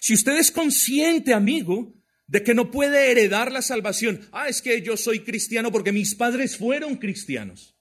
Si 0.00 0.14
usted 0.14 0.38
es 0.38 0.50
consciente, 0.50 1.34
amigo, 1.34 1.92
de 2.26 2.42
que 2.42 2.54
no 2.54 2.70
puede 2.70 3.10
heredar 3.10 3.52
la 3.52 3.62
salvación, 3.62 4.28
ah, 4.32 4.48
es 4.48 4.62
que 4.62 4.82
yo 4.82 4.96
soy 4.96 5.20
cristiano 5.20 5.70
porque 5.70 5.92
mis 5.92 6.14
padres 6.14 6.56
fueron 6.56 6.96
cristianos. 6.96 7.76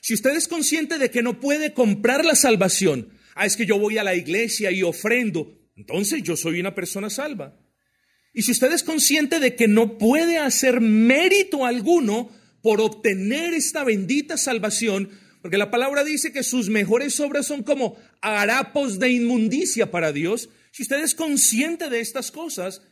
Si 0.00 0.14
usted 0.14 0.36
es 0.36 0.48
consciente 0.48 0.98
de 0.98 1.10
que 1.10 1.22
no 1.22 1.40
puede 1.40 1.74
comprar 1.74 2.24
la 2.24 2.34
salvación, 2.34 3.10
ah, 3.34 3.46
es 3.46 3.56
que 3.56 3.66
yo 3.66 3.78
voy 3.78 3.98
a 3.98 4.04
la 4.04 4.14
iglesia 4.14 4.70
y 4.70 4.82
ofrendo, 4.82 5.58
entonces 5.76 6.22
yo 6.22 6.36
soy 6.36 6.60
una 6.60 6.74
persona 6.74 7.10
salva. 7.10 7.58
Y 8.32 8.42
si 8.42 8.52
usted 8.52 8.72
es 8.72 8.84
consciente 8.84 9.40
de 9.40 9.56
que 9.56 9.66
no 9.66 9.98
puede 9.98 10.38
hacer 10.38 10.80
mérito 10.80 11.64
alguno 11.64 12.30
por 12.62 12.80
obtener 12.80 13.54
esta 13.54 13.84
bendita 13.84 14.36
salvación, 14.36 15.10
porque 15.42 15.58
la 15.58 15.70
palabra 15.70 16.04
dice 16.04 16.32
que 16.32 16.42
sus 16.42 16.68
mejores 16.68 17.18
obras 17.20 17.46
son 17.46 17.62
como 17.62 17.96
harapos 18.20 18.98
de 18.98 19.10
inmundicia 19.10 19.90
para 19.90 20.12
Dios. 20.12 20.50
Si 20.72 20.82
usted 20.82 21.02
es 21.02 21.14
consciente 21.14 21.88
de 21.90 22.00
estas 22.00 22.30
cosas, 22.30 22.82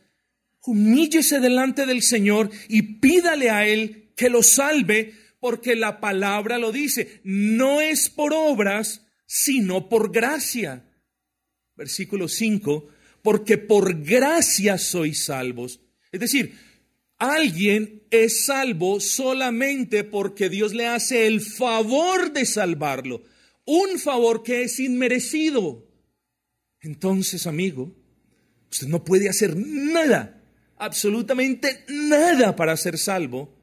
humíllese 0.67 1.39
delante 1.39 1.85
del 1.85 2.01
Señor 2.03 2.49
y 2.67 2.99
pídale 2.99 3.49
a 3.49 3.65
Él 3.67 4.11
que 4.15 4.29
lo 4.29 4.43
salve, 4.43 5.13
porque 5.39 5.75
la 5.75 5.99
palabra 5.99 6.57
lo 6.57 6.71
dice, 6.71 7.21
no 7.23 7.81
es 7.81 8.09
por 8.09 8.33
obras, 8.33 9.05
sino 9.25 9.89
por 9.89 10.11
gracia. 10.11 10.83
Versículo 11.75 12.27
5, 12.27 12.87
porque 13.21 13.57
por 13.57 14.03
gracia 14.03 14.77
sois 14.77 15.25
salvos. 15.25 15.79
Es 16.11 16.19
decir, 16.19 16.55
Alguien 17.19 18.03
es 18.11 18.45
salvo 18.45 18.99
solamente 18.99 20.03
porque 20.03 20.49
Dios 20.49 20.73
le 20.75 20.85
hace 20.85 21.25
el 21.25 21.41
favor 21.41 22.31
de 22.31 22.45
salvarlo, 22.45 23.23
un 23.65 23.97
favor 23.97 24.43
que 24.43 24.61
es 24.61 24.79
inmerecido. 24.79 25.89
Entonces, 26.79 27.47
amigo, 27.47 27.95
usted 28.69 28.87
no 28.87 29.03
puede 29.03 29.29
hacer 29.29 29.57
nada, 29.57 30.36
absolutamente 30.77 31.83
nada 31.87 32.55
para 32.55 32.77
ser 32.77 32.97
salvo, 32.97 33.53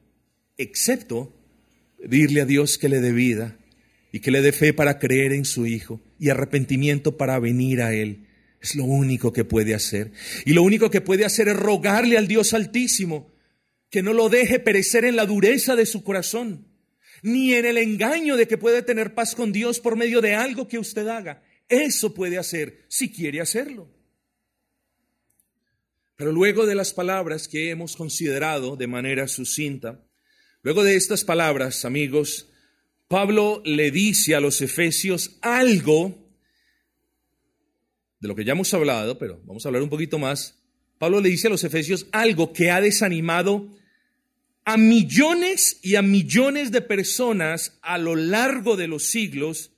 excepto 0.57 1.33
pedirle 1.99 2.41
a 2.41 2.45
Dios 2.45 2.77
que 2.77 2.89
le 2.89 3.01
dé 3.01 3.11
vida 3.11 3.57
y 4.11 4.19
que 4.19 4.31
le 4.31 4.41
dé 4.41 4.51
fe 4.51 4.73
para 4.73 4.99
creer 4.99 5.33
en 5.33 5.45
su 5.45 5.65
Hijo 5.65 6.01
y 6.19 6.29
arrepentimiento 6.29 7.17
para 7.17 7.39
venir 7.39 7.81
a 7.81 7.93
Él. 7.93 8.27
Es 8.61 8.75
lo 8.75 8.85
único 8.85 9.33
que 9.33 9.43
puede 9.43 9.75
hacer. 9.75 10.11
Y 10.45 10.53
lo 10.53 10.63
único 10.63 10.89
que 10.89 11.01
puede 11.01 11.25
hacer 11.25 11.47
es 11.49 11.55
rogarle 11.55 12.17
al 12.17 12.27
Dios 12.27 12.53
Altísimo 12.53 13.31
que 13.89 14.01
no 14.01 14.13
lo 14.13 14.29
deje 14.29 14.59
perecer 14.59 15.05
en 15.05 15.15
la 15.15 15.25
dureza 15.25 15.75
de 15.75 15.85
su 15.85 16.03
corazón, 16.03 16.67
ni 17.21 17.53
en 17.53 17.65
el 17.65 17.77
engaño 17.77 18.35
de 18.35 18.47
que 18.47 18.57
puede 18.57 18.81
tener 18.81 19.13
paz 19.13 19.35
con 19.35 19.51
Dios 19.51 19.79
por 19.79 19.95
medio 19.95 20.21
de 20.21 20.35
algo 20.35 20.67
que 20.67 20.79
usted 20.79 21.07
haga. 21.07 21.43
Eso 21.69 22.13
puede 22.13 22.37
hacer 22.37 22.85
si 22.89 23.11
quiere 23.11 23.41
hacerlo. 23.41 23.94
Pero 26.15 26.31
luego 26.31 26.65
de 26.65 26.75
las 26.75 26.93
palabras 26.93 27.47
que 27.47 27.69
hemos 27.69 27.95
considerado 27.95 28.77
de 28.77 28.87
manera 28.87 29.27
sucinta, 29.27 30.05
luego 30.61 30.83
de 30.83 30.95
estas 30.95 31.25
palabras, 31.25 31.83
amigos, 31.83 32.49
Pablo 33.07 33.61
le 33.65 33.91
dice 33.91 34.33
a 34.33 34.39
los 34.39 34.61
efesios 34.61 35.37
algo 35.41 36.25
de 38.19 38.27
lo 38.27 38.35
que 38.35 38.45
ya 38.45 38.53
hemos 38.53 38.73
hablado, 38.73 39.19
pero 39.19 39.41
vamos 39.45 39.65
a 39.65 39.69
hablar 39.69 39.83
un 39.83 39.89
poquito 39.89 40.17
más. 40.17 40.57
Pablo 40.97 41.19
le 41.19 41.29
dice 41.29 41.47
a 41.47 41.51
los 41.51 41.63
efesios 41.63 42.07
algo 42.11 42.53
que 42.53 42.71
ha 42.71 42.79
desanimado 42.79 43.69
a 44.63 44.77
millones 44.77 45.79
y 45.83 45.95
a 45.95 46.01
millones 46.01 46.71
de 46.71 46.81
personas 46.81 47.77
a 47.81 47.97
lo 47.97 48.15
largo 48.15 48.77
de 48.77 48.87
los 48.87 49.03
siglos. 49.03 49.73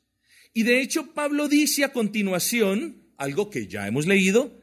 Y 0.54 0.64
de 0.64 0.82
hecho 0.82 1.14
Pablo 1.14 1.50
dice 1.50 1.84
a 1.84 1.92
continuación, 1.92 3.12
algo 3.18 3.50
que 3.50 3.68
ya 3.68 3.88
hemos 3.88 4.06
leído, 4.06 4.57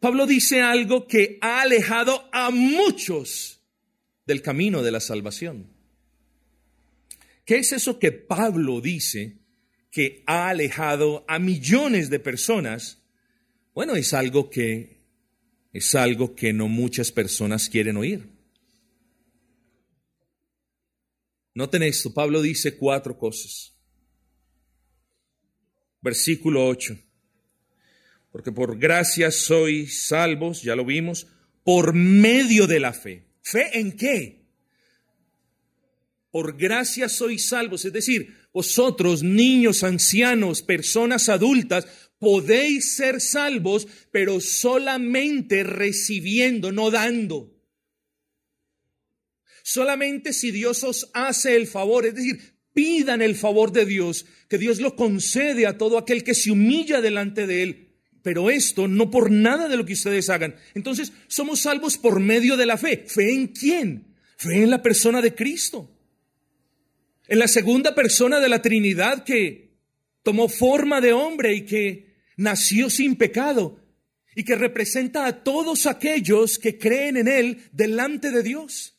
Pablo 0.00 0.26
dice 0.26 0.60
algo 0.62 1.06
que 1.06 1.38
ha 1.40 1.62
alejado 1.62 2.28
a 2.32 2.50
muchos 2.50 3.60
del 4.26 4.42
camino 4.42 4.82
de 4.82 4.92
la 4.92 5.00
salvación. 5.00 5.72
¿Qué 7.44 7.56
es 7.56 7.72
eso 7.72 7.98
que 7.98 8.12
Pablo 8.12 8.80
dice 8.80 9.38
que 9.90 10.22
ha 10.26 10.50
alejado 10.50 11.24
a 11.26 11.38
millones 11.38 12.10
de 12.10 12.20
personas? 12.20 13.02
Bueno, 13.74 13.96
es 13.96 14.12
algo 14.12 14.50
que 14.50 14.98
es 15.72 15.94
algo 15.94 16.34
que 16.34 16.52
no 16.52 16.68
muchas 16.68 17.12
personas 17.12 17.68
quieren 17.68 17.96
oír. 17.96 18.30
Noten 21.54 21.82
esto, 21.82 22.14
Pablo 22.14 22.40
dice 22.40 22.76
cuatro 22.76 23.18
cosas. 23.18 23.74
Versículo 26.00 26.66
8 26.68 27.07
porque 28.30 28.52
por 28.52 28.78
gracia 28.78 29.30
sois 29.30 30.06
salvos, 30.06 30.62
ya 30.62 30.76
lo 30.76 30.84
vimos, 30.84 31.26
por 31.64 31.94
medio 31.94 32.66
de 32.66 32.80
la 32.80 32.92
fe. 32.92 33.24
¿Fe 33.42 33.78
en 33.78 33.92
qué? 33.92 34.44
Por 36.30 36.56
gracia 36.56 37.08
sois 37.08 37.48
salvos, 37.48 37.84
es 37.84 37.92
decir, 37.92 38.36
vosotros, 38.52 39.22
niños, 39.22 39.82
ancianos, 39.82 40.62
personas 40.62 41.28
adultas, 41.28 41.86
podéis 42.18 42.96
ser 42.96 43.20
salvos, 43.20 43.86
pero 44.10 44.40
solamente 44.40 45.62
recibiendo, 45.62 46.70
no 46.70 46.90
dando. 46.90 47.54
Solamente 49.62 50.32
si 50.32 50.50
Dios 50.50 50.84
os 50.84 51.10
hace 51.14 51.56
el 51.56 51.66
favor, 51.66 52.04
es 52.06 52.14
decir, 52.14 52.56
pidan 52.74 53.22
el 53.22 53.34
favor 53.34 53.72
de 53.72 53.86
Dios, 53.86 54.26
que 54.48 54.58
Dios 54.58 54.80
lo 54.80 54.96
concede 54.96 55.66
a 55.66 55.78
todo 55.78 55.96
aquel 55.96 56.24
que 56.24 56.34
se 56.34 56.50
humilla 56.50 57.00
delante 57.00 57.46
de 57.46 57.62
Él 57.62 57.87
pero 58.22 58.50
esto 58.50 58.88
no 58.88 59.10
por 59.10 59.30
nada 59.30 59.68
de 59.68 59.76
lo 59.76 59.84
que 59.84 59.92
ustedes 59.92 60.28
hagan. 60.30 60.56
Entonces, 60.74 61.12
somos 61.26 61.60
salvos 61.60 61.96
por 61.96 62.20
medio 62.20 62.56
de 62.56 62.66
la 62.66 62.76
fe. 62.76 63.04
¿Fe 63.06 63.32
en 63.32 63.48
quién? 63.48 64.16
Fe 64.36 64.62
en 64.62 64.70
la 64.70 64.82
persona 64.82 65.20
de 65.20 65.34
Cristo. 65.34 65.90
En 67.26 67.38
la 67.38 67.48
segunda 67.48 67.94
persona 67.94 68.40
de 68.40 68.48
la 68.48 68.62
Trinidad 68.62 69.24
que 69.24 69.70
tomó 70.22 70.48
forma 70.48 71.00
de 71.00 71.12
hombre 71.12 71.54
y 71.54 71.64
que 71.64 72.16
nació 72.36 72.90
sin 72.90 73.16
pecado 73.16 73.80
y 74.34 74.44
que 74.44 74.56
representa 74.56 75.26
a 75.26 75.42
todos 75.42 75.86
aquellos 75.86 76.58
que 76.58 76.78
creen 76.78 77.16
en 77.16 77.28
Él 77.28 77.62
delante 77.72 78.30
de 78.30 78.42
Dios. 78.42 78.98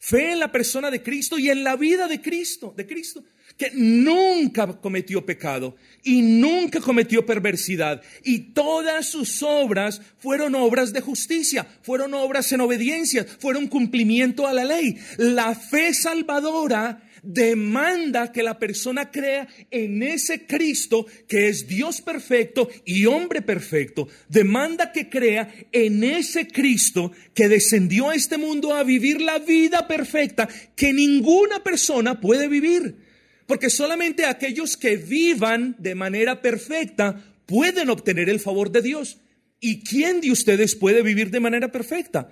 Fe 0.00 0.32
en 0.32 0.38
la 0.38 0.52
persona 0.52 0.90
de 0.90 1.02
Cristo 1.02 1.38
y 1.38 1.50
en 1.50 1.64
la 1.64 1.76
vida 1.76 2.06
de 2.06 2.20
Cristo, 2.20 2.72
de 2.76 2.86
Cristo 2.86 3.24
que 3.58 3.72
nunca 3.74 4.68
cometió 4.80 5.26
pecado 5.26 5.76
y 6.04 6.22
nunca 6.22 6.80
cometió 6.80 7.26
perversidad. 7.26 8.00
Y 8.22 8.52
todas 8.54 9.06
sus 9.06 9.42
obras 9.42 10.00
fueron 10.18 10.54
obras 10.54 10.92
de 10.92 11.00
justicia, 11.00 11.66
fueron 11.82 12.14
obras 12.14 12.50
en 12.52 12.60
obediencia, 12.60 13.24
fueron 13.24 13.66
cumplimiento 13.66 14.46
a 14.46 14.52
la 14.52 14.64
ley. 14.64 14.96
La 15.16 15.56
fe 15.56 15.92
salvadora 15.92 17.02
demanda 17.24 18.30
que 18.30 18.44
la 18.44 18.60
persona 18.60 19.10
crea 19.10 19.48
en 19.72 20.04
ese 20.04 20.46
Cristo 20.46 21.06
que 21.26 21.48
es 21.48 21.66
Dios 21.66 22.00
perfecto 22.00 22.68
y 22.84 23.06
hombre 23.06 23.42
perfecto. 23.42 24.06
Demanda 24.28 24.92
que 24.92 25.08
crea 25.08 25.52
en 25.72 26.04
ese 26.04 26.46
Cristo 26.46 27.10
que 27.34 27.48
descendió 27.48 28.10
a 28.10 28.14
este 28.14 28.38
mundo 28.38 28.72
a 28.72 28.84
vivir 28.84 29.20
la 29.20 29.40
vida 29.40 29.88
perfecta 29.88 30.48
que 30.76 30.92
ninguna 30.92 31.62
persona 31.64 32.20
puede 32.20 32.46
vivir. 32.46 33.07
Porque 33.48 33.70
solamente 33.70 34.26
aquellos 34.26 34.76
que 34.76 34.98
vivan 34.98 35.74
de 35.78 35.94
manera 35.94 36.42
perfecta 36.42 37.24
pueden 37.46 37.88
obtener 37.88 38.28
el 38.28 38.40
favor 38.40 38.70
de 38.70 38.82
Dios. 38.82 39.20
¿Y 39.58 39.80
quién 39.80 40.20
de 40.20 40.30
ustedes 40.30 40.76
puede 40.76 41.00
vivir 41.00 41.30
de 41.30 41.40
manera 41.40 41.72
perfecta? 41.72 42.30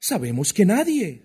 Sabemos 0.00 0.52
que 0.52 0.64
nadie. 0.66 1.22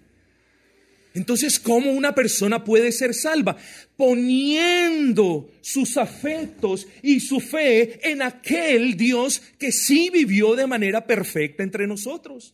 Entonces, 1.15 1.59
¿cómo 1.59 1.91
una 1.91 2.13
persona 2.13 2.63
puede 2.63 2.91
ser 2.91 3.15
salva? 3.15 3.57
Poniendo 3.97 5.49
sus 5.61 5.97
afectos 5.97 6.87
y 7.01 7.19
su 7.19 7.39
fe 7.39 7.99
en 8.11 8.21
aquel 8.21 8.95
Dios 8.95 9.41
que 9.57 9.71
sí 9.71 10.11
vivió 10.13 10.55
de 10.55 10.67
manera 10.67 11.07
perfecta 11.07 11.63
entre 11.63 11.87
nosotros. 11.87 12.53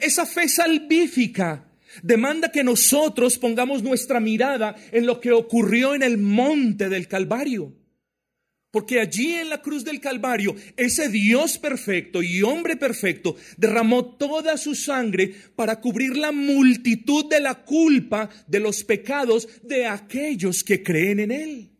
Esa 0.00 0.26
fe 0.26 0.48
salvífica 0.48 1.69
demanda 2.02 2.50
que 2.50 2.64
nosotros 2.64 3.38
pongamos 3.38 3.82
nuestra 3.82 4.20
mirada 4.20 4.76
en 4.92 5.06
lo 5.06 5.20
que 5.20 5.32
ocurrió 5.32 5.94
en 5.94 6.02
el 6.02 6.18
monte 6.18 6.88
del 6.88 7.08
Calvario. 7.08 7.74
Porque 8.70 9.00
allí 9.00 9.34
en 9.34 9.48
la 9.48 9.60
cruz 9.60 9.84
del 9.84 10.00
Calvario, 10.00 10.54
ese 10.76 11.08
Dios 11.08 11.58
perfecto 11.58 12.22
y 12.22 12.42
hombre 12.42 12.76
perfecto 12.76 13.36
derramó 13.56 14.04
toda 14.16 14.56
su 14.56 14.76
sangre 14.76 15.34
para 15.56 15.80
cubrir 15.80 16.16
la 16.16 16.30
multitud 16.30 17.28
de 17.28 17.40
la 17.40 17.64
culpa 17.64 18.30
de 18.46 18.60
los 18.60 18.84
pecados 18.84 19.48
de 19.64 19.86
aquellos 19.86 20.62
que 20.62 20.84
creen 20.84 21.18
en 21.18 21.32
Él. 21.32 21.70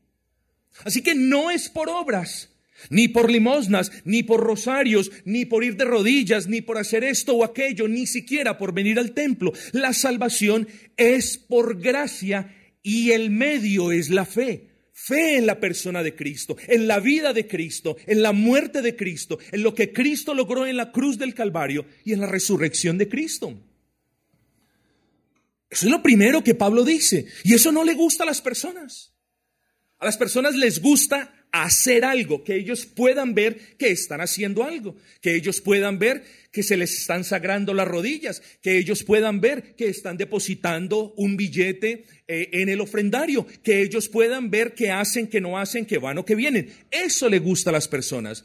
Así 0.85 1.01
que 1.01 1.15
no 1.15 1.51
es 1.51 1.69
por 1.69 1.89
obras, 1.89 2.50
ni 2.89 3.09
por 3.09 3.31
limosnas, 3.31 3.93
ni 4.05 4.23
por 4.23 4.41
rosarios, 4.41 5.11
ni 5.25 5.45
por 5.45 5.65
ir 5.65 5.77
de 5.77 5.85
rodillas, 5.85 6.49
ni 6.49 6.63
por 6.63 6.79
hacer 6.79 7.05
esto 7.05 7.35
o 7.35 7.45
aquello, 7.45 7.89
ni 7.89 8.07
siquiera 8.07 8.57
por 8.57 8.73
venir 8.73 8.99
al 8.99 9.13
templo. 9.13 9.53
La 9.73 9.93
salvación 9.93 10.69
es 10.97 11.37
por 11.37 11.81
gracia 11.81 12.57
y 12.83 13.11
el 13.11 13.31
medio 13.31 13.93
es 13.93 14.11
la 14.11 14.25
fe. 14.25 14.69
Fe 14.93 15.37
en 15.37 15.47
la 15.47 15.59
persona 15.59 16.03
de 16.03 16.15
Cristo, 16.15 16.59
en 16.67 16.87
la 16.87 17.01
vida 17.01 17.33
de 17.33 17.47
Cristo, 17.47 17.97
en 18.07 18.23
la 18.23 18.33
muerte 18.33 18.83
de 18.83 18.97
Cristo, 18.97 19.39
en 19.51 19.63
lo 19.63 19.75
que 19.75 19.93
Cristo 19.95 20.35
logró 20.35 20.67
en 20.67 20.77
la 20.77 20.93
cruz 20.93 21.17
del 21.17 21.33
Calvario 21.33 21.87
y 22.05 22.13
en 22.13 22.21
la 22.21 22.27
resurrección 22.27 22.99
de 22.99 23.09
Cristo. 23.09 23.59
Eso 25.71 25.87
es 25.87 25.91
lo 25.91 26.03
primero 26.03 26.45
que 26.45 26.55
Pablo 26.55 26.85
dice. 26.85 27.27
Y 27.45 27.55
eso 27.55 27.73
no 27.73 27.85
le 27.85 27.95
gusta 27.95 28.25
a 28.25 28.27
las 28.27 28.43
personas. 28.43 29.15
A 30.01 30.05
las 30.05 30.17
personas 30.17 30.55
les 30.57 30.83
gusta 30.83 31.40
hacer 31.53 32.05
algo, 32.05 32.45
que 32.45 32.57
ellos 32.57 32.87
puedan 32.87 33.35
ver 33.35 33.77
que 33.77 33.91
están 33.91 34.21
haciendo 34.21 34.65
algo, 34.65 34.97
que 35.21 35.37
ellos 35.37 35.61
puedan 35.61 35.99
ver 35.99 36.23
que 36.53 36.63
se 36.63 36.77
les 36.77 36.99
están 36.99 37.25
sagrando 37.25 37.75
las 37.75 37.87
rodillas, 37.87 38.43
que 38.63 38.79
ellos 38.79 39.05
puedan 39.05 39.41
ver 39.41 39.75
que 39.77 39.89
están 39.89 40.17
depositando 40.17 41.13
un 41.17 41.37
billete 41.37 42.05
eh, 42.27 42.49
en 42.53 42.69
el 42.69 42.81
ofrendario, 42.81 43.47
que 43.63 43.83
ellos 43.83 44.09
puedan 44.09 44.51
ver 44.51 44.75
que 44.75 44.91
hacen, 44.91 45.29
que 45.29 45.41
no 45.41 45.59
hacen, 45.59 45.87
que 45.87 45.99
van 45.99 46.19
o 46.19 46.25
que 46.25 46.35
vienen. 46.35 46.73
Eso 46.91 47.29
le 47.29 47.39
gusta 47.39 47.71
a 47.71 47.73
las 47.73 47.89
personas. 47.89 48.45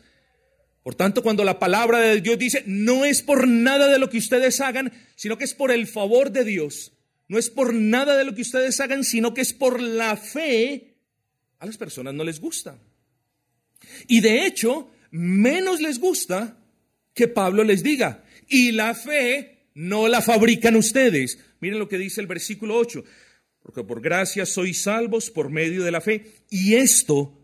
Por 0.83 0.93
tanto, 0.93 1.23
cuando 1.23 1.43
la 1.43 1.57
palabra 1.57 1.99
de 1.99 2.21
Dios 2.21 2.37
dice, 2.37 2.63
no 2.67 3.05
es 3.05 3.23
por 3.23 3.47
nada 3.47 3.87
de 3.87 3.97
lo 3.97 4.09
que 4.09 4.19
ustedes 4.19 4.61
hagan, 4.61 4.93
sino 5.15 5.37
que 5.37 5.45
es 5.45 5.55
por 5.55 5.71
el 5.71 5.87
favor 5.87 6.31
de 6.31 6.43
Dios. 6.43 6.91
No 7.27 7.39
es 7.39 7.49
por 7.49 7.73
nada 7.73 8.15
de 8.15 8.23
lo 8.23 8.35
que 8.35 8.43
ustedes 8.43 8.79
hagan, 8.79 9.03
sino 9.03 9.33
que 9.33 9.41
es 9.41 9.51
por 9.51 9.81
la 9.81 10.15
fe. 10.15 10.93
A 11.57 11.65
las 11.65 11.77
personas 11.77 12.13
no 12.13 12.23
les 12.23 12.39
gusta. 12.39 12.77
Y 14.07 14.21
de 14.21 14.45
hecho, 14.45 14.91
menos 15.11 15.81
les 15.81 15.99
gusta 15.99 16.57
que 17.13 17.27
Pablo 17.27 17.63
les 17.63 17.83
diga, 17.83 18.23
y 18.47 18.71
la 18.71 18.93
fe 18.93 19.69
no 19.73 20.07
la 20.07 20.21
fabrican 20.21 20.75
ustedes. 20.75 21.39
Miren 21.59 21.79
lo 21.79 21.87
que 21.87 21.97
dice 21.97 22.21
el 22.21 22.27
versículo 22.27 22.77
8, 22.77 23.03
porque 23.61 23.83
por 23.83 24.01
gracia 24.01 24.45
sois 24.45 24.81
salvos 24.81 25.31
por 25.31 25.49
medio 25.49 25.83
de 25.83 25.91
la 25.91 26.01
fe, 26.01 26.25
y 26.49 26.75
esto 26.75 27.39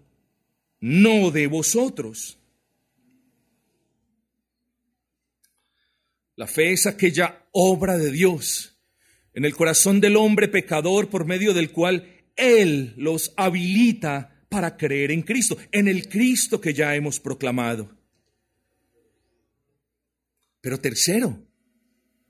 no 0.79 1.31
de 1.31 1.47
vosotros. 1.47 2.37
La 6.35 6.47
fe 6.47 6.71
es 6.71 6.87
aquella 6.87 7.45
obra 7.51 7.97
de 7.97 8.11
Dios 8.11 8.71
en 9.33 9.45
el 9.45 9.55
corazón 9.55 10.01
del 10.01 10.17
hombre 10.17 10.47
pecador 10.47 11.09
por 11.09 11.25
medio 11.25 11.53
del 11.53 11.71
cual 11.71 12.07
Él 12.35 12.93
los 12.97 13.33
habilita 13.37 14.40
para 14.51 14.75
creer 14.75 15.11
en 15.11 15.21
Cristo, 15.21 15.57
en 15.71 15.87
el 15.87 16.09
Cristo 16.09 16.59
que 16.59 16.73
ya 16.73 16.93
hemos 16.93 17.21
proclamado. 17.21 17.89
Pero 20.59 20.77
tercero, 20.77 21.41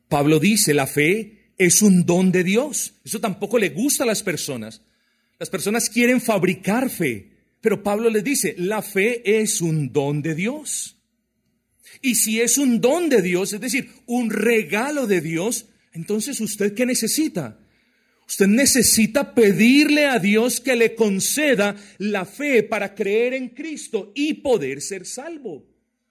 Pablo 0.08 0.40
dice, 0.40 0.76
la 0.76 0.86
fe 0.86 1.54
es 1.58 1.82
un 1.82 2.06
don 2.06 2.32
de 2.32 2.44
Dios. 2.44 2.94
Eso 3.04 3.20
tampoco 3.20 3.58
le 3.58 3.70
gusta 3.70 4.04
a 4.04 4.06
las 4.06 4.22
personas. 4.22 4.84
Las 5.40 5.50
personas 5.50 5.90
quieren 5.90 6.22
fabricar 6.22 6.92
fe, 6.92 7.32
pero 7.60 7.82
Pablo 7.82 8.08
les 8.12 8.24
dice, 8.24 8.54
la 8.56 8.84
fe 8.84 9.42
es 9.42 9.60
un 9.60 9.92
don 9.92 10.22
de 10.22 10.36
Dios. 10.36 10.98
Y 12.04 12.14
si 12.14 12.40
es 12.40 12.60
un 12.60 12.82
don 12.82 13.10
de 13.10 13.24
Dios, 13.24 13.52
es 13.52 13.62
decir, 13.62 13.90
un 14.06 14.30
regalo 14.30 15.08
de 15.08 15.22
Dios, 15.22 15.66
entonces 15.92 16.40
usted 16.40 16.76
qué 16.76 16.86
necesita? 16.86 17.58
Usted 18.32 18.48
necesita 18.48 19.36
pedirle 19.36 20.06
a 20.06 20.18
Dios 20.18 20.62
que 20.62 20.78
le 20.78 20.96
conceda 20.96 21.76
la 21.98 22.24
fe 22.24 22.64
para 22.64 22.96
creer 22.96 23.34
en 23.34 23.50
Cristo 23.50 24.14
y 24.16 24.36
poder 24.36 24.82
ser 24.82 25.06
salvo. 25.06 25.68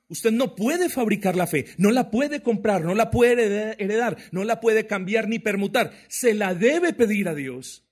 Usted 0.06 0.30
no 0.30 0.54
puede 0.54 0.90
fabricar 0.90 1.34
la 1.34 1.46
fe, 1.46 1.64
no 1.78 1.90
la 1.90 2.10
puede 2.10 2.42
comprar, 2.42 2.84
no 2.84 2.94
la 2.94 3.10
puede 3.10 3.74
heredar, 3.82 4.18
no 4.32 4.44
la 4.44 4.60
puede 4.60 4.86
cambiar 4.86 5.28
ni 5.28 5.38
permutar. 5.38 5.98
Se 6.08 6.34
la 6.34 6.54
debe 6.54 6.92
pedir 6.92 7.26
a 7.26 7.34
Dios 7.34 7.88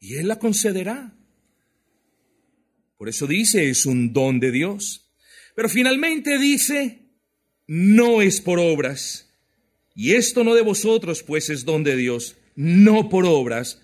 y 0.00 0.16
Él 0.16 0.26
la 0.26 0.40
concederá. 0.40 1.16
Por 2.98 3.08
eso 3.08 3.28
dice, 3.28 3.70
es 3.70 3.86
un 3.86 4.12
don 4.12 4.40
de 4.40 4.50
Dios. 4.50 5.12
Pero 5.54 5.68
finalmente 5.68 6.40
dice, 6.40 7.06
no 7.68 8.20
es 8.20 8.40
por 8.40 8.58
obras. 8.58 9.32
Y 9.94 10.14
esto 10.14 10.42
no 10.42 10.56
de 10.56 10.62
vosotros, 10.62 11.22
pues 11.22 11.50
es 11.50 11.64
don 11.64 11.84
de 11.84 11.94
Dios, 11.94 12.36
no 12.54 13.08
por 13.08 13.26
obras, 13.26 13.80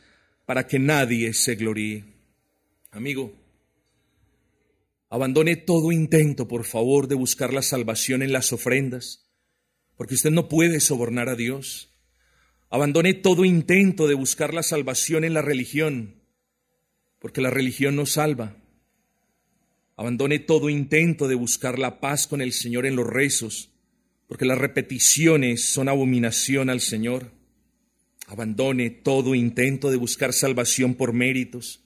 para 0.47 0.66
que 0.66 0.79
nadie 0.79 1.33
se 1.33 1.55
gloríe. 1.55 2.05
Amigo, 2.91 3.33
Abandone 5.12 5.57
todo 5.57 5.91
intento, 5.91 6.47
por 6.47 6.64
favor, 6.64 7.09
de 7.09 7.16
buscar 7.16 7.53
la 7.53 7.62
salvación 7.62 8.23
en 8.23 8.33
las 8.33 8.53
ofrendas, 8.53 9.29
porque 9.97 10.14
usted 10.14 10.31
no 10.31 10.49
puede 10.49 10.79
sobornar 10.79 11.29
a 11.29 11.35
Dios. 11.35 11.93
Abandone 12.71 13.14
todo 13.14 13.45
intento 13.45 14.07
de 14.07 14.14
buscar 14.14 14.55
la 14.55 14.62
salvación 14.62 15.25
en 15.25 15.35
la 15.35 15.43
religión, 15.43 16.23
porque 17.18 17.41
la 17.41 17.51
religión 17.51 17.97
no 17.97 18.07
salva. 18.07 18.57
Abandone 19.97 20.39
todo 20.39 20.71
intento 20.71 21.27
de 21.27 21.35
buscar 21.35 21.81
la 21.81 21.99
paz 21.99 22.29
con 22.29 22.41
el 22.41 22.53
Señor 22.53 22.87
en 22.87 22.95
los 22.95 23.07
rezos, 23.09 23.73
porque 24.29 24.45
las 24.45 24.59
repeticiones 24.59 25.64
son 25.64 25.89
abominación 25.89 26.71
al 26.71 26.81
Señor. 26.81 27.33
Abandone 28.31 28.91
todo 28.91 29.35
intento 29.35 29.91
de 29.91 29.97
buscar 29.97 30.33
salvación 30.33 30.95
por 30.95 31.12
méritos, 31.12 31.83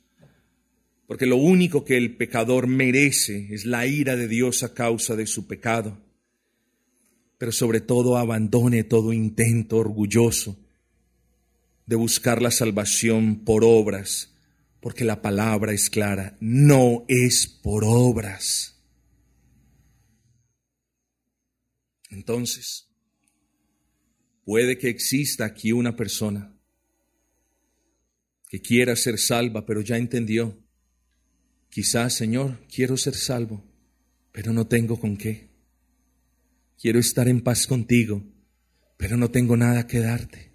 porque 1.06 1.24
lo 1.24 1.38
único 1.38 1.86
que 1.86 1.96
el 1.96 2.18
pecador 2.18 2.66
merece 2.66 3.48
es 3.50 3.64
la 3.64 3.86
ira 3.86 4.14
de 4.14 4.28
Dios 4.28 4.62
a 4.62 4.74
causa 4.74 5.16
de 5.16 5.26
su 5.26 5.46
pecado. 5.46 5.96
Pero 7.38 7.50
sobre 7.50 7.80
todo 7.80 8.18
abandone 8.18 8.84
todo 8.84 9.14
intento 9.14 9.78
orgulloso 9.78 10.58
de 11.86 11.96
buscar 11.96 12.42
la 12.42 12.50
salvación 12.50 13.36
por 13.46 13.64
obras, 13.64 14.34
porque 14.80 15.04
la 15.04 15.22
palabra 15.22 15.72
es 15.72 15.88
clara, 15.88 16.36
no 16.40 17.06
es 17.08 17.46
por 17.46 17.84
obras. 17.86 18.82
Entonces, 22.10 22.83
puede 24.44 24.78
que 24.78 24.88
exista 24.88 25.44
aquí 25.44 25.72
una 25.72 25.96
persona 25.96 26.56
que 28.48 28.60
quiera 28.60 28.94
ser 28.96 29.18
salva, 29.18 29.66
pero 29.66 29.80
ya 29.80 29.96
entendió 29.96 30.64
Quizás, 31.74 32.14
Señor, 32.14 32.64
quiero 32.72 32.96
ser 32.96 33.16
salvo, 33.16 33.64
pero 34.30 34.52
no 34.52 34.68
tengo 34.68 35.00
con 35.00 35.16
qué. 35.16 35.50
Quiero 36.80 37.00
estar 37.00 37.26
en 37.26 37.40
paz 37.40 37.66
contigo, 37.66 38.22
pero 38.96 39.16
no 39.16 39.32
tengo 39.32 39.56
nada 39.56 39.88
que 39.88 39.98
darte. 39.98 40.52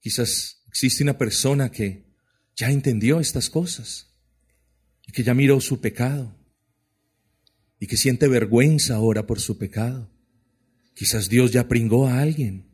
Quizás 0.00 0.64
existe 0.66 1.04
una 1.04 1.16
persona 1.16 1.70
que 1.70 2.12
ya 2.56 2.72
entendió 2.72 3.20
estas 3.20 3.50
cosas 3.50 4.18
y 5.06 5.12
que 5.12 5.22
ya 5.22 5.32
miró 5.32 5.60
su 5.60 5.80
pecado 5.80 6.36
y 7.78 7.86
que 7.86 7.96
siente 7.96 8.26
vergüenza 8.26 8.96
ahora 8.96 9.28
por 9.28 9.38
su 9.38 9.58
pecado. 9.58 10.10
Quizás 10.98 11.28
Dios 11.28 11.52
ya 11.52 11.68
pringó 11.68 12.08
a 12.08 12.20
alguien 12.20 12.66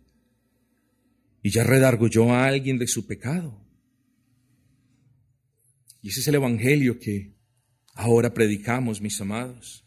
y 1.43 1.51
ya 1.51 1.62
redargulló 1.62 2.33
a 2.33 2.47
alguien 2.47 2.79
de 2.79 2.87
su 2.87 3.07
pecado. 3.07 3.62
Y 6.01 6.09
ese 6.09 6.20
es 6.20 6.29
el 6.29 6.37
Evangelio 6.37 6.99
que 6.99 7.37
ahora 7.93 8.33
predicamos, 8.33 9.03
mis 9.03 9.20
amados. 9.20 9.87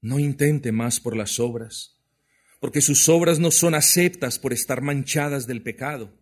No 0.00 0.18
intente 0.18 0.72
más 0.72 0.98
por 0.98 1.16
las 1.16 1.38
obras, 1.38 2.02
porque 2.58 2.80
sus 2.80 3.08
obras 3.08 3.38
no 3.38 3.52
son 3.52 3.76
aceptas 3.76 4.40
por 4.40 4.52
estar 4.52 4.80
manchadas 4.80 5.46
del 5.46 5.62
pecado, 5.62 6.12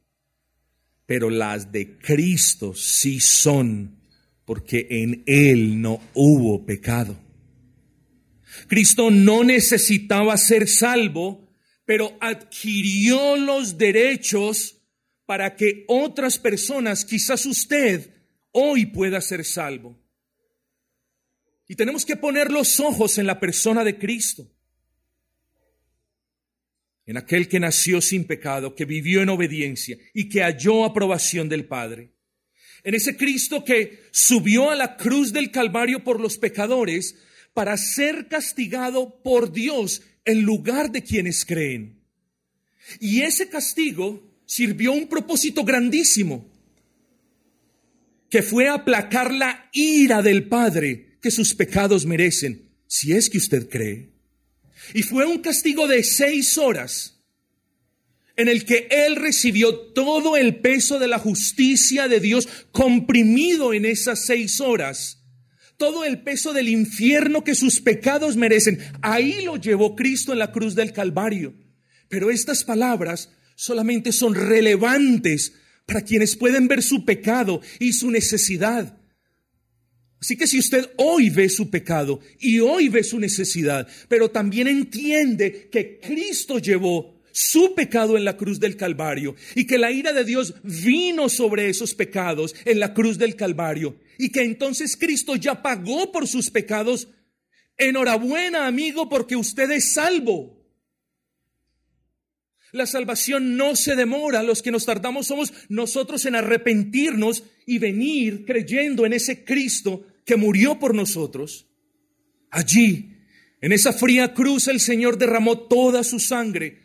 pero 1.06 1.30
las 1.30 1.72
de 1.72 1.96
Cristo 1.96 2.74
sí 2.74 3.20
son, 3.20 4.02
porque 4.44 4.86
en 4.90 5.22
Él 5.24 5.80
no 5.80 5.98
hubo 6.12 6.66
pecado. 6.66 7.21
Cristo 8.66 9.10
no 9.10 9.44
necesitaba 9.44 10.36
ser 10.36 10.68
salvo, 10.68 11.48
pero 11.84 12.16
adquirió 12.20 13.36
los 13.36 13.78
derechos 13.78 14.78
para 15.26 15.56
que 15.56 15.84
otras 15.88 16.38
personas, 16.38 17.04
quizás 17.04 17.46
usted, 17.46 18.10
hoy 18.50 18.86
pueda 18.86 19.20
ser 19.20 19.44
salvo. 19.44 19.98
Y 21.68 21.74
tenemos 21.74 22.04
que 22.04 22.16
poner 22.16 22.50
los 22.50 22.80
ojos 22.80 23.18
en 23.18 23.26
la 23.26 23.40
persona 23.40 23.84
de 23.84 23.98
Cristo, 23.98 24.46
en 27.06 27.16
aquel 27.16 27.48
que 27.48 27.60
nació 27.60 28.00
sin 28.00 28.24
pecado, 28.24 28.74
que 28.74 28.84
vivió 28.84 29.22
en 29.22 29.30
obediencia 29.30 29.96
y 30.12 30.28
que 30.28 30.42
halló 30.42 30.84
aprobación 30.84 31.48
del 31.48 31.64
Padre. 31.64 32.12
En 32.84 32.94
ese 32.94 33.16
Cristo 33.16 33.64
que 33.64 34.04
subió 34.10 34.70
a 34.70 34.76
la 34.76 34.96
cruz 34.96 35.32
del 35.32 35.50
Calvario 35.50 36.04
por 36.04 36.20
los 36.20 36.36
pecadores 36.36 37.16
para 37.54 37.76
ser 37.76 38.28
castigado 38.28 39.22
por 39.22 39.52
Dios 39.52 40.02
en 40.24 40.42
lugar 40.42 40.90
de 40.90 41.02
quienes 41.02 41.44
creen. 41.44 42.00
Y 43.00 43.22
ese 43.22 43.48
castigo 43.48 44.22
sirvió 44.46 44.92
un 44.92 45.08
propósito 45.08 45.64
grandísimo, 45.64 46.50
que 48.28 48.42
fue 48.42 48.68
aplacar 48.68 49.32
la 49.32 49.68
ira 49.72 50.22
del 50.22 50.48
Padre 50.48 51.18
que 51.20 51.30
sus 51.30 51.54
pecados 51.54 52.06
merecen, 52.06 52.70
si 52.86 53.12
es 53.12 53.28
que 53.28 53.38
usted 53.38 53.68
cree. 53.68 54.10
Y 54.94 55.02
fue 55.02 55.24
un 55.26 55.38
castigo 55.38 55.86
de 55.86 56.02
seis 56.02 56.58
horas 56.58 57.22
en 58.36 58.48
el 58.48 58.64
que 58.64 58.88
Él 58.90 59.16
recibió 59.16 59.74
todo 59.92 60.36
el 60.36 60.56
peso 60.56 60.98
de 60.98 61.08
la 61.08 61.18
justicia 61.18 62.08
de 62.08 62.20
Dios 62.20 62.48
comprimido 62.72 63.74
en 63.74 63.84
esas 63.84 64.24
seis 64.24 64.60
horas. 64.60 65.21
Todo 65.76 66.04
el 66.04 66.22
peso 66.22 66.52
del 66.52 66.68
infierno 66.68 67.44
que 67.44 67.54
sus 67.54 67.80
pecados 67.80 68.36
merecen. 68.36 68.78
Ahí 69.00 69.42
lo 69.44 69.56
llevó 69.56 69.96
Cristo 69.96 70.32
en 70.32 70.38
la 70.38 70.52
cruz 70.52 70.74
del 70.74 70.92
Calvario. 70.92 71.54
Pero 72.08 72.30
estas 72.30 72.64
palabras 72.64 73.30
solamente 73.56 74.12
son 74.12 74.34
relevantes 74.34 75.54
para 75.86 76.02
quienes 76.02 76.36
pueden 76.36 76.68
ver 76.68 76.82
su 76.82 77.04
pecado 77.04 77.60
y 77.78 77.92
su 77.92 78.10
necesidad. 78.10 78.98
Así 80.20 80.36
que 80.36 80.46
si 80.46 80.58
usted 80.60 80.88
hoy 80.98 81.30
ve 81.30 81.48
su 81.48 81.68
pecado 81.68 82.20
y 82.38 82.60
hoy 82.60 82.88
ve 82.88 83.02
su 83.02 83.18
necesidad, 83.18 83.88
pero 84.08 84.30
también 84.30 84.68
entiende 84.68 85.68
que 85.68 85.98
Cristo 85.98 86.60
llevó 86.60 87.21
su 87.32 87.74
pecado 87.74 88.16
en 88.16 88.24
la 88.24 88.36
cruz 88.36 88.60
del 88.60 88.76
Calvario 88.76 89.34
y 89.54 89.66
que 89.66 89.78
la 89.78 89.90
ira 89.90 90.12
de 90.12 90.24
Dios 90.24 90.54
vino 90.62 91.28
sobre 91.28 91.68
esos 91.68 91.94
pecados 91.94 92.54
en 92.64 92.78
la 92.78 92.94
cruz 92.94 93.18
del 93.18 93.34
Calvario 93.34 93.98
y 94.18 94.30
que 94.30 94.42
entonces 94.42 94.96
Cristo 94.96 95.34
ya 95.34 95.62
pagó 95.62 96.12
por 96.12 96.28
sus 96.28 96.50
pecados, 96.50 97.08
enhorabuena 97.76 98.66
amigo 98.66 99.08
porque 99.08 99.34
usted 99.34 99.70
es 99.70 99.94
salvo. 99.94 100.62
La 102.72 102.86
salvación 102.86 103.56
no 103.56 103.76
se 103.76 103.96
demora, 103.96 104.42
los 104.42 104.62
que 104.62 104.70
nos 104.70 104.86
tardamos 104.86 105.26
somos 105.26 105.52
nosotros 105.68 106.24
en 106.24 106.36
arrepentirnos 106.36 107.44
y 107.66 107.78
venir 107.78 108.44
creyendo 108.46 109.04
en 109.04 109.12
ese 109.12 109.44
Cristo 109.44 110.06
que 110.24 110.36
murió 110.36 110.78
por 110.78 110.94
nosotros. 110.94 111.66
Allí, 112.50 113.18
en 113.60 113.72
esa 113.72 113.92
fría 113.92 114.32
cruz, 114.32 114.68
el 114.68 114.80
Señor 114.80 115.18
derramó 115.18 115.58
toda 115.58 116.02
su 116.02 116.18
sangre 116.18 116.81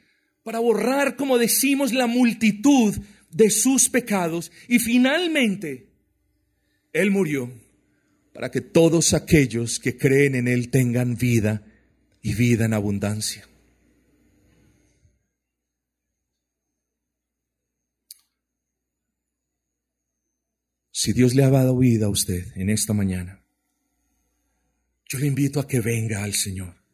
para 0.47 0.59
borrar, 0.59 1.17
como 1.17 1.37
decimos, 1.37 1.91
la 1.91 2.07
multitud 2.07 2.95
de 3.29 3.49
sus 3.49 3.89
pecados 3.89 4.49
y 4.69 4.79
finalmente 4.79 5.89
Él 6.93 7.11
murió 7.11 7.51
para 8.31 8.49
que 8.49 8.61
todos 8.61 9.13
aquellos 9.13 9.77
que 9.77 9.97
creen 9.97 10.35
en 10.35 10.47
Él 10.47 10.69
tengan 10.69 11.17
vida 11.17 11.67
y 12.21 12.33
vida 12.33 12.63
en 12.63 12.73
abundancia. 12.73 13.45
Si 20.91 21.11
Dios 21.11 21.35
le 21.35 21.43
ha 21.43 21.49
dado 21.49 21.77
vida 21.77 22.05
a 22.05 22.09
usted 22.09 22.55
en 22.55 22.69
esta 22.69 22.93
mañana, 22.93 23.43
yo 25.09 25.19
le 25.19 25.27
invito 25.27 25.59
a 25.59 25.67
que 25.67 25.81
venga 25.81 26.23
al 26.23 26.35
Señor 26.35 26.86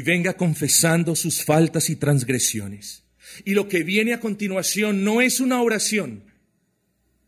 y 0.00 0.02
venga 0.02 0.32
confesando 0.32 1.14
sus 1.14 1.44
faltas 1.44 1.90
y 1.90 1.96
transgresiones. 1.96 3.02
Y 3.44 3.52
lo 3.52 3.68
que 3.68 3.82
viene 3.82 4.14
a 4.14 4.20
continuación 4.20 5.04
no 5.04 5.20
es 5.20 5.40
una 5.40 5.60
oración, 5.60 6.24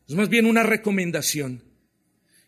es 0.09 0.15
más 0.15 0.31
bien 0.31 0.47
una 0.47 0.63
recomendación. 0.63 1.63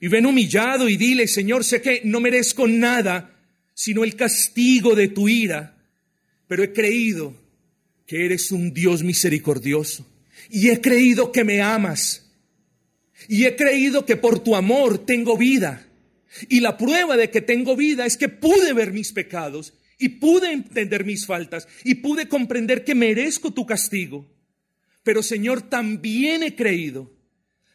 Y 0.00 0.08
ven 0.08 0.24
humillado 0.24 0.88
y 0.88 0.96
dile, 0.96 1.28
Señor, 1.28 1.62
sé 1.62 1.82
que 1.82 2.00
no 2.04 2.20
merezco 2.20 2.66
nada 2.66 3.38
sino 3.74 4.02
el 4.02 4.16
castigo 4.16 4.94
de 4.94 5.08
tu 5.08 5.28
ira, 5.28 5.76
pero 6.48 6.62
he 6.62 6.72
creído 6.72 7.36
que 8.06 8.24
eres 8.24 8.50
un 8.50 8.72
Dios 8.72 9.02
misericordioso 9.02 10.10
y 10.48 10.70
he 10.70 10.80
creído 10.80 11.32
que 11.32 11.44
me 11.44 11.60
amas 11.60 12.30
y 13.28 13.44
he 13.44 13.56
creído 13.56 14.06
que 14.06 14.16
por 14.16 14.38
tu 14.38 14.56
amor 14.56 15.04
tengo 15.04 15.36
vida. 15.36 15.86
Y 16.48 16.60
la 16.60 16.78
prueba 16.78 17.14
de 17.18 17.28
que 17.28 17.42
tengo 17.42 17.76
vida 17.76 18.06
es 18.06 18.16
que 18.16 18.30
pude 18.30 18.72
ver 18.72 18.90
mis 18.90 19.12
pecados 19.12 19.74
y 19.98 20.08
pude 20.10 20.52
entender 20.52 21.04
mis 21.04 21.26
faltas 21.26 21.68
y 21.84 21.96
pude 21.96 22.28
comprender 22.28 22.84
que 22.84 22.94
merezco 22.94 23.52
tu 23.52 23.66
castigo. 23.66 24.26
Pero 25.02 25.22
Señor, 25.22 25.62
también 25.62 26.42
he 26.42 26.54
creído 26.56 27.12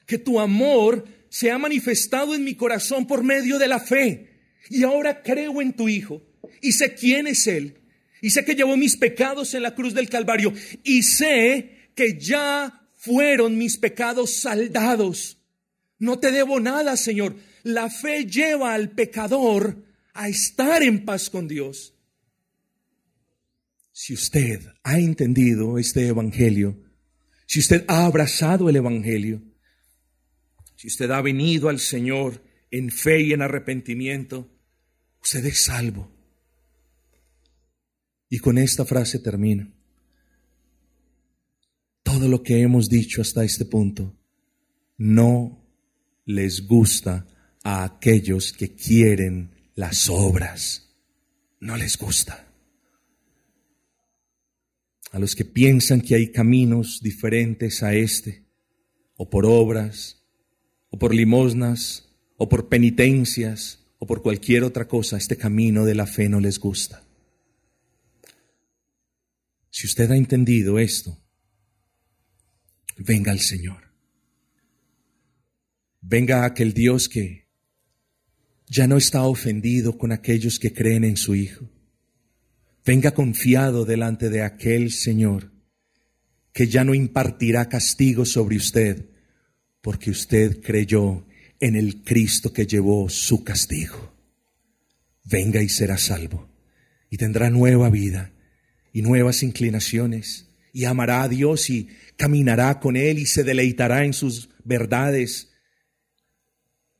que 0.05 0.17
tu 0.17 0.39
amor 0.39 1.05
se 1.29 1.51
ha 1.51 1.57
manifestado 1.57 2.33
en 2.33 2.43
mi 2.43 2.55
corazón 2.55 3.05
por 3.05 3.23
medio 3.23 3.59
de 3.59 3.67
la 3.67 3.79
fe. 3.79 4.29
Y 4.69 4.83
ahora 4.83 5.21
creo 5.21 5.61
en 5.61 5.73
tu 5.73 5.87
Hijo 5.87 6.21
y 6.61 6.71
sé 6.71 6.93
quién 6.95 7.27
es 7.27 7.47
Él. 7.47 7.77
Y 8.21 8.31
sé 8.31 8.43
que 8.43 8.55
llevó 8.55 8.75
mis 8.75 8.97
pecados 8.97 9.53
en 9.53 9.63
la 9.63 9.75
cruz 9.75 9.93
del 9.93 10.09
Calvario. 10.09 10.53
Y 10.83 11.03
sé 11.03 11.91
que 11.95 12.19
ya 12.19 12.89
fueron 12.95 13.57
mis 13.57 13.77
pecados 13.77 14.33
saldados. 14.41 15.37
No 15.99 16.19
te 16.19 16.31
debo 16.31 16.59
nada, 16.59 16.97
Señor. 16.97 17.35
La 17.63 17.89
fe 17.89 18.25
lleva 18.25 18.73
al 18.73 18.91
pecador 18.91 19.83
a 20.13 20.27
estar 20.27 20.83
en 20.83 21.05
paz 21.05 21.29
con 21.29 21.47
Dios. 21.47 21.93
Si 24.01 24.13
usted 24.13 24.61
ha 24.81 24.97
entendido 24.97 25.77
este 25.77 26.07
Evangelio, 26.07 26.81
si 27.45 27.59
usted 27.59 27.83
ha 27.89 28.05
abrazado 28.05 28.69
el 28.69 28.77
Evangelio, 28.77 29.43
si 30.77 30.87
usted 30.87 31.11
ha 31.11 31.21
venido 31.21 31.67
al 31.67 31.81
Señor 31.81 32.41
en 32.71 32.91
fe 32.91 33.19
y 33.19 33.33
en 33.33 33.41
arrepentimiento, 33.41 34.49
usted 35.21 35.45
es 35.47 35.65
salvo. 35.65 36.09
Y 38.29 38.39
con 38.39 38.57
esta 38.57 38.85
frase 38.85 39.19
termino. 39.19 39.69
Todo 42.01 42.29
lo 42.29 42.41
que 42.41 42.61
hemos 42.61 42.87
dicho 42.87 43.21
hasta 43.21 43.43
este 43.43 43.65
punto 43.65 44.17
no 44.97 45.61
les 46.23 46.65
gusta 46.65 47.27
a 47.65 47.83
aquellos 47.83 48.53
que 48.53 48.73
quieren 48.73 49.51
las 49.75 50.07
obras. 50.07 50.89
No 51.59 51.75
les 51.75 51.97
gusta 51.97 52.48
a 55.11 55.19
los 55.19 55.35
que 55.35 55.45
piensan 55.45 56.01
que 56.01 56.15
hay 56.15 56.31
caminos 56.31 56.99
diferentes 57.01 57.81
a 57.83 57.93
este, 57.93 58.43
o 59.15 59.29
por 59.29 59.45
obras, 59.45 60.23
o 60.89 60.99
por 60.99 61.13
limosnas, 61.13 62.09
o 62.37 62.47
por 62.47 62.69
penitencias, 62.69 63.79
o 63.97 64.07
por 64.07 64.21
cualquier 64.21 64.63
otra 64.63 64.87
cosa, 64.87 65.17
este 65.17 65.35
camino 65.35 65.83
de 65.85 65.95
la 65.95 66.05
fe 66.05 66.29
no 66.29 66.39
les 66.39 66.59
gusta. 66.59 67.03
Si 69.71 69.87
usted 69.87 70.09
ha 70.11 70.17
entendido 70.17 70.79
esto, 70.79 71.17
venga 72.97 73.31
al 73.31 73.39
Señor. 73.39 73.89
Venga 76.01 76.45
aquel 76.45 76.73
Dios 76.73 77.09
que 77.09 77.47
ya 78.67 78.87
no 78.87 78.97
está 78.97 79.23
ofendido 79.23 79.97
con 79.97 80.11
aquellos 80.11 80.59
que 80.59 80.71
creen 80.71 81.03
en 81.03 81.17
su 81.17 81.35
Hijo 81.35 81.69
Venga 82.89 83.11
confiado 83.11 83.85
delante 83.85 84.31
de 84.31 84.41
aquel 84.41 84.91
Señor 84.91 85.51
que 86.51 86.65
ya 86.65 86.83
no 86.83 86.95
impartirá 86.95 87.69
castigo 87.69 88.25
sobre 88.25 88.57
usted 88.57 89.11
porque 89.79 90.09
usted 90.09 90.59
creyó 90.59 91.23
en 91.59 91.75
el 91.75 92.01
Cristo 92.01 92.51
que 92.51 92.65
llevó 92.65 93.07
su 93.07 93.43
castigo. 93.43 94.15
Venga 95.23 95.61
y 95.61 95.69
será 95.69 95.99
salvo 95.99 96.49
y 97.11 97.17
tendrá 97.17 97.51
nueva 97.51 97.91
vida 97.91 98.33
y 98.91 99.03
nuevas 99.03 99.43
inclinaciones 99.43 100.49
y 100.73 100.85
amará 100.85 101.21
a 101.21 101.29
Dios 101.29 101.69
y 101.69 101.89
caminará 102.17 102.79
con 102.79 102.97
Él 102.97 103.19
y 103.19 103.27
se 103.27 103.43
deleitará 103.43 104.03
en 104.03 104.13
sus 104.13 104.49
verdades 104.63 105.51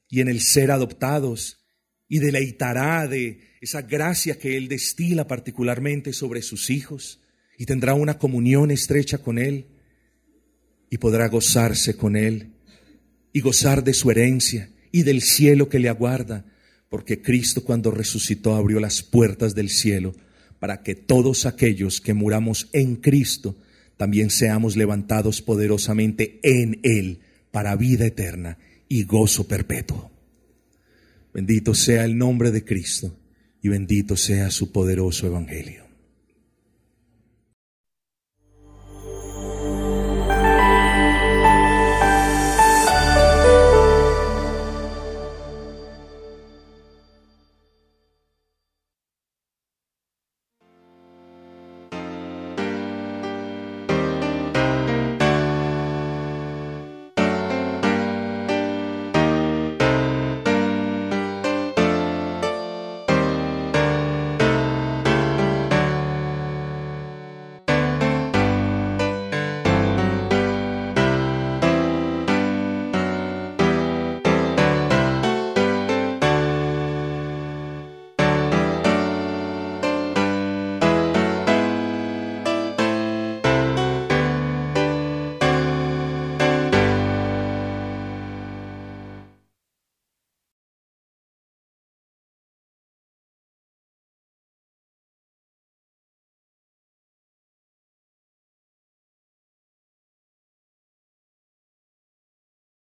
y 0.07 0.21
en 0.21 0.27
el 0.27 0.41
ser 0.41 0.69
adoptados 0.69 1.65
y 2.07 2.19
deleitará 2.19 3.07
de 3.07 3.48
esa 3.61 3.81
gracia 3.81 4.37
que 4.37 4.57
Él 4.57 4.67
destila 4.67 5.27
particularmente 5.27 6.13
sobre 6.13 6.41
sus 6.41 6.69
hijos 6.69 7.19
y 7.57 7.65
tendrá 7.65 7.93
una 7.93 8.17
comunión 8.17 8.71
estrecha 8.71 9.17
con 9.17 9.37
Él 9.37 9.67
y 10.89 10.97
podrá 10.97 11.27
gozarse 11.27 11.97
con 11.97 12.15
Él 12.15 12.53
y 13.33 13.41
gozar 13.41 13.83
de 13.83 13.93
su 13.93 14.09
herencia 14.11 14.69
y 14.91 15.03
del 15.03 15.21
cielo 15.21 15.69
que 15.69 15.79
le 15.79 15.89
aguarda, 15.89 16.45
porque 16.89 17.21
Cristo 17.21 17.63
cuando 17.63 17.91
resucitó 17.91 18.55
abrió 18.55 18.79
las 18.79 19.03
puertas 19.03 19.53
del 19.53 19.69
cielo 19.69 20.15
para 20.59 20.81
que 20.81 20.95
todos 20.95 21.45
aquellos 21.45 22.01
que 22.01 22.13
muramos 22.13 22.69
en 22.73 22.95
Cristo 22.95 23.57
también 23.97 24.29
seamos 24.29 24.77
levantados 24.77 25.41
poderosamente 25.41 26.39
en 26.43 26.79
Él 26.83 27.19
para 27.51 27.75
vida 27.75 28.05
eterna 28.05 28.57
y 28.87 29.03
gozo 29.03 29.47
perpetuo. 29.47 30.09
Bendito 31.33 31.75
sea 31.75 32.05
el 32.05 32.17
nombre 32.17 32.51
de 32.51 32.63
Cristo 32.63 33.18
y 33.61 33.69
bendito 33.69 34.15
sea 34.15 34.51
su 34.51 34.71
poderoso 34.71 35.27
evangelio. 35.27 35.88